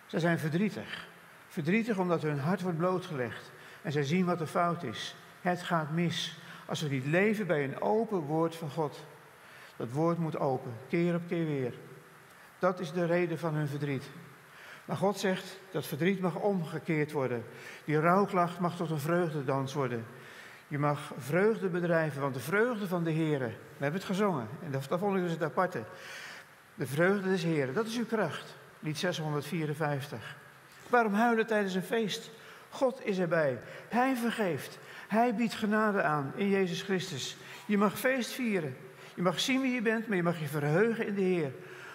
Ze 0.06 0.20
zijn 0.20 0.40
verdrietig. 0.40 1.08
Verdrietig 1.48 1.98
omdat 1.98 2.22
hun 2.22 2.40
hart 2.40 2.62
wordt 2.62 2.78
blootgelegd. 2.78 3.52
En 3.82 3.92
zij 3.92 4.04
zien 4.04 4.26
wat 4.26 4.40
de 4.40 4.48
fout 4.48 4.84
is. 4.84 5.16
Het 5.42 5.64
gaat 5.64 5.92
mis. 5.92 6.40
Als 6.72 6.82
we 6.82 6.90
niet 6.90 7.06
leven 7.06 7.48
bij 7.48 7.64
een 7.64 7.82
open 7.82 8.20
woord 8.20 8.56
van 8.56 8.70
God. 8.70 9.06
Dat 9.76 9.92
woord 9.92 10.18
moet 10.18 10.38
open, 10.38 10.74
keer 10.90 11.16
op 11.16 11.22
keer 11.28 11.46
weer. 11.46 11.74
Dat 12.60 12.80
is 12.80 12.92
de 12.92 13.06
reden 13.06 13.40
van 13.40 13.54
hun 13.54 13.68
verdriet. 13.68 14.04
Maar 14.86 14.98
God 14.98 15.20
zegt 15.20 15.60
dat 15.72 15.86
verdriet 15.86 16.22
mag 16.22 16.36
omgekeerd 16.36 17.12
worden. 17.12 17.44
Die 17.86 18.00
rouwklacht 18.00 18.60
mag 18.60 18.76
tot 18.76 18.90
een 18.90 19.00
vreugdedans 19.00 19.74
worden. 19.74 20.06
Je 20.68 20.78
mag 20.78 21.12
vreugde 21.18 21.68
bedrijven, 21.68 22.22
want 22.22 22.34
de 22.34 22.40
vreugde 22.40 22.88
van 22.88 23.04
de 23.04 23.12
Heer, 23.12 23.40
we 23.40 23.54
hebben 23.78 24.00
het 24.00 24.10
gezongen, 24.10 24.48
en 24.64 24.72
dat, 24.72 24.86
dat 24.90 25.00
vond 25.00 25.16
ik 25.16 25.22
dus 25.22 25.32
het 25.32 25.44
aparte. 25.44 25.84
De 26.76 26.88
vreugde 26.88 27.30
des 27.30 27.44
Heeren, 27.44 27.74
dat 27.74 27.86
is 27.86 27.98
uw 27.98 28.06
kracht. 28.06 28.56
Lied 28.80 28.98
654. 28.98 30.36
Waarom 30.90 31.14
huilen 31.14 31.48
tijdens 31.48 31.74
een 31.74 31.84
feest? 31.84 32.32
God 32.70 33.06
is 33.06 33.20
erbij. 33.20 33.60
Hij 33.90 34.16
vergeeft. 34.16 34.80
Hij 35.12 35.36
biedt 35.36 35.54
genade 35.54 36.02
aan 36.04 36.32
in 36.36 36.50
Jezus 36.50 36.82
Christus. 36.82 37.38
Je 37.65 37.78
mag 37.78 38.00
feest 38.00 38.32
vieren. 38.32 38.78
Je 39.15 39.21
mag 39.21 39.39
zien 39.39 39.62
wie 39.62 39.74
je 39.74 39.82
bent, 39.82 40.08
maar 40.08 40.17
je 40.17 40.24
mag 40.24 40.39
je 40.39 40.47
verheugen 40.47 41.08
in 41.08 41.15
de 41.15 41.21
Heer. 41.21 41.52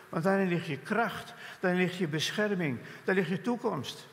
Want 0.09 0.25
daarin 0.25 0.49
ligt 0.49 0.67
je 0.67 0.79
kracht, 0.79 1.35
daarin 1.61 1.81
ligt 1.81 1.97
je 1.97 2.09
bescherming, 2.09 2.79
daar 3.05 3.15
ligt 3.15 3.29
je 3.29 3.41
toekomst. 3.41 4.07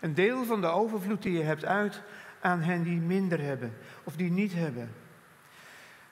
Een 0.00 0.14
deel 0.14 0.44
van 0.44 0.60
de 0.60 0.66
overvloed 0.66 1.22
die 1.22 1.32
je 1.32 1.42
hebt 1.42 1.64
uit 1.64 2.02
aan 2.40 2.60
hen 2.60 2.82
die 2.82 3.00
minder 3.00 3.40
hebben 3.40 3.76
of 4.04 4.16
die 4.16 4.30
niet 4.30 4.52
hebben. 4.52 4.92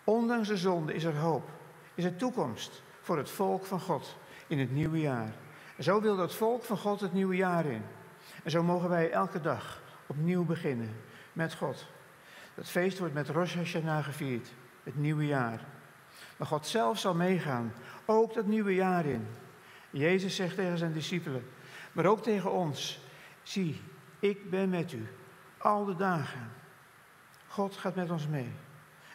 Ondanks 0.05 0.49
de 0.49 0.57
zonde 0.57 0.94
is 0.94 1.05
er 1.05 1.16
hoop, 1.16 1.51
is 1.94 2.05
er 2.05 2.16
toekomst 2.16 2.83
voor 3.01 3.16
het 3.16 3.31
volk 3.31 3.66
van 3.66 3.81
God 3.81 4.16
in 4.47 4.59
het 4.59 4.73
nieuwe 4.73 5.01
jaar. 5.01 5.33
En 5.77 5.85
zo 5.85 6.01
wil 6.01 6.16
dat 6.16 6.35
volk 6.35 6.64
van 6.64 6.79
God 6.79 7.01
het 7.01 7.12
nieuwe 7.12 7.37
jaar 7.37 7.66
in. 7.66 7.83
En 8.42 8.51
zo 8.51 8.62
mogen 8.62 8.88
wij 8.88 9.11
elke 9.11 9.40
dag 9.40 9.83
opnieuw 10.07 10.44
beginnen 10.44 10.90
met 11.33 11.55
God. 11.55 11.92
Dat 12.55 12.69
feest 12.69 12.99
wordt 12.99 13.14
met 13.14 13.29
Rosh 13.29 13.55
Hashanah 13.55 14.05
gevierd, 14.05 14.49
het 14.83 14.97
nieuwe 14.97 15.27
jaar. 15.27 15.61
Maar 16.37 16.47
God 16.47 16.67
zelf 16.67 16.99
zal 16.99 17.14
meegaan, 17.14 17.73
ook 18.05 18.35
dat 18.35 18.47
nieuwe 18.47 18.75
jaar 18.75 19.07
in. 19.07 19.27
Jezus 19.90 20.37
zegt 20.37 20.55
tegen 20.55 20.79
zijn 20.79 20.93
discipelen, 20.93 21.47
maar 21.93 22.07
ook 22.07 22.23
tegen 22.23 22.53
ons: 22.53 23.01
Zie, 23.43 23.81
ik 24.19 24.51
ben 24.51 24.69
met 24.69 24.93
u 24.93 25.09
al 25.59 25.85
de 25.85 25.97
dagen. 25.97 26.51
God 27.47 27.77
gaat 27.77 27.95
met 27.95 28.11
ons 28.11 28.27
mee. 28.27 28.53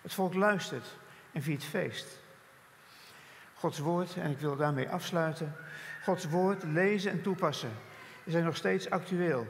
Het 0.02 0.14
volk 0.14 0.34
luistert 0.34 0.98
en 1.32 1.42
viert 1.42 1.64
feest. 1.64 2.20
Gods 3.54 3.80
woord, 3.80 4.16
en 4.16 4.32
ik 4.32 4.40
wil 4.40 4.56
daarmee 4.56 4.90
afsluiten. 4.90 5.56
Gods 6.04 6.30
woord 6.30 6.64
lezen 6.64 7.12
en 7.12 7.22
toepassen 7.22 7.72
zijn 8.26 8.44
nog 8.44 8.56
steeds 8.56 8.90
actueel 8.90 9.48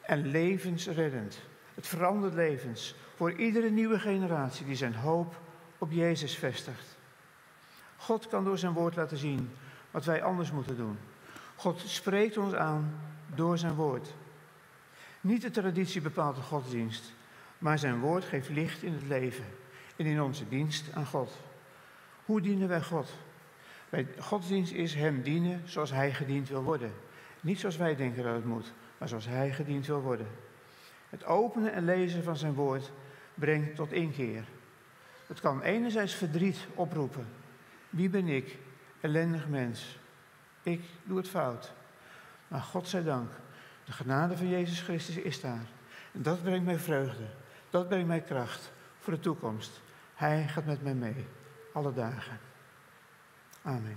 en 0.00 0.26
levensreddend. 0.26 1.40
Het 1.74 1.86
verandert 1.86 2.34
levens 2.34 2.94
voor 3.20 3.32
iedere 3.32 3.70
nieuwe 3.70 3.98
generatie 3.98 4.66
die 4.66 4.74
zijn 4.74 4.94
hoop 4.94 5.40
op 5.78 5.90
Jezus 5.92 6.34
vestigt. 6.34 6.96
God 7.96 8.28
kan 8.28 8.44
door 8.44 8.58
zijn 8.58 8.72
woord 8.72 8.96
laten 8.96 9.16
zien 9.16 9.50
wat 9.90 10.04
wij 10.04 10.22
anders 10.22 10.52
moeten 10.52 10.76
doen. 10.76 10.98
God 11.56 11.80
spreekt 11.86 12.36
ons 12.36 12.54
aan 12.54 13.00
door 13.34 13.58
zijn 13.58 13.74
woord. 13.74 14.14
Niet 15.20 15.42
de 15.42 15.50
traditie 15.50 16.00
bepaalt 16.00 16.36
de 16.36 16.42
godsdienst, 16.42 17.12
maar 17.58 17.78
zijn 17.78 18.00
woord 18.00 18.24
geeft 18.24 18.48
licht 18.48 18.82
in 18.82 18.92
het 18.92 19.06
leven 19.06 19.44
en 19.96 20.06
in 20.06 20.22
onze 20.22 20.48
dienst 20.48 20.92
aan 20.94 21.06
God. 21.06 21.38
Hoe 22.24 22.40
dienen 22.40 22.68
wij 22.68 22.82
God? 22.82 23.08
Bij 23.88 24.06
godsdienst 24.18 24.72
is 24.72 24.94
Hem 24.94 25.22
dienen 25.22 25.62
zoals 25.64 25.90
Hij 25.90 26.12
gediend 26.12 26.48
wil 26.48 26.62
worden. 26.62 26.92
Niet 27.40 27.60
zoals 27.60 27.76
wij 27.76 27.96
denken 27.96 28.24
dat 28.24 28.34
het 28.34 28.44
moet, 28.44 28.72
maar 28.98 29.08
zoals 29.08 29.26
Hij 29.26 29.52
gediend 29.52 29.86
wil 29.86 30.00
worden. 30.00 30.28
Het 31.08 31.24
openen 31.24 31.72
en 31.72 31.84
lezen 31.84 32.22
van 32.22 32.36
Zijn 32.36 32.54
woord 32.54 32.92
brengt 33.34 33.74
tot 33.74 33.92
inkeer. 33.92 34.44
Het 35.26 35.40
kan 35.40 35.62
enerzijds 35.62 36.14
verdriet 36.14 36.66
oproepen. 36.74 37.26
Wie 37.90 38.08
ben 38.08 38.28
ik, 38.28 38.58
ellendig 39.00 39.48
mens? 39.48 39.98
Ik 40.62 40.82
doe 41.04 41.16
het 41.16 41.28
fout. 41.28 41.72
Maar 42.48 42.60
God 42.60 42.88
zij 42.88 43.02
dank, 43.02 43.30
de 43.84 43.92
genade 43.92 44.36
van 44.36 44.48
Jezus 44.48 44.80
Christus 44.80 45.16
is 45.16 45.40
daar. 45.40 45.66
En 46.12 46.22
dat 46.22 46.42
brengt 46.42 46.64
mij 46.64 46.78
vreugde. 46.78 47.26
Dat 47.70 47.88
brengt 47.88 48.06
mij 48.06 48.20
kracht 48.20 48.72
voor 48.98 49.12
de 49.12 49.20
toekomst. 49.20 49.80
Hij 50.14 50.48
gaat 50.48 50.64
met 50.64 50.82
mij 50.82 50.94
mee, 50.94 51.26
alle 51.72 51.92
dagen. 51.92 52.38
Amen. 53.62 53.96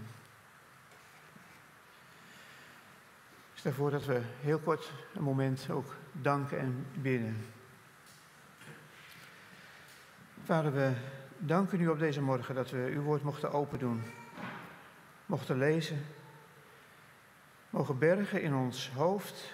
Stel 3.54 3.72
voor 3.72 3.92
dat 3.92 4.06
we 4.06 4.22
heel 4.42 4.60
kort 4.60 4.92
een 5.14 5.24
moment 5.24 5.70
ook 5.70 5.96
danken 6.12 6.60
en 6.60 6.86
bidden. 6.94 7.46
Vader, 10.46 10.74
we 10.74 10.94
danken 11.38 11.82
u 11.82 11.88
op 11.88 12.00
deze 12.00 12.22
morgen 12.22 12.56
dat 12.56 12.70
we 12.70 12.92
uw 12.94 13.02
woord 13.02 13.24
mochten 13.24 13.52
open 13.52 13.80
doen, 13.80 14.04
mochten 15.26 15.58
lezen, 15.58 16.06
mogen 17.70 17.98
bergen 17.98 18.42
in 18.42 18.56
ons 18.56 18.92
hoofd, 18.92 19.54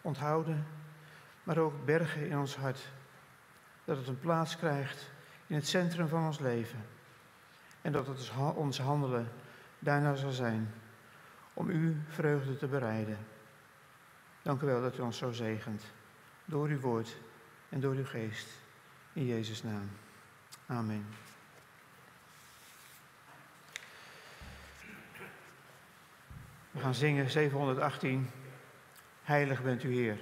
onthouden, 0.00 0.66
maar 1.42 1.58
ook 1.58 1.84
bergen 1.84 2.28
in 2.28 2.38
ons 2.38 2.56
hart. 2.56 2.88
Dat 3.84 3.96
het 3.96 4.06
een 4.06 4.18
plaats 4.18 4.56
krijgt 4.56 5.10
in 5.46 5.54
het 5.54 5.66
centrum 5.66 6.08
van 6.08 6.26
ons 6.26 6.38
leven. 6.38 6.84
En 7.82 7.92
dat 7.92 8.06
het 8.06 8.32
ons 8.54 8.80
handelen 8.80 9.28
daarna 9.78 10.14
zal 10.14 10.32
zijn 10.32 10.74
om 11.54 11.70
u 11.70 12.02
vreugde 12.08 12.56
te 12.56 12.66
bereiden. 12.66 13.18
Dank 14.42 14.62
u 14.62 14.66
wel 14.66 14.82
dat 14.82 14.98
u 14.98 15.00
ons 15.00 15.18
zo 15.18 15.32
zegent 15.32 15.82
door 16.44 16.68
uw 16.68 16.80
woord 16.80 17.16
en 17.68 17.80
door 17.80 17.94
uw 17.94 18.06
geest. 18.06 18.48
In 19.12 19.26
Jezus' 19.26 19.62
naam. 19.62 19.88
Amen. 20.70 21.06
We 26.70 26.80
gaan 26.80 26.94
zingen 26.94 27.30
718. 27.30 28.30
Heilig 29.22 29.62
bent 29.62 29.82
u 29.82 29.94
Heer. 29.94 30.18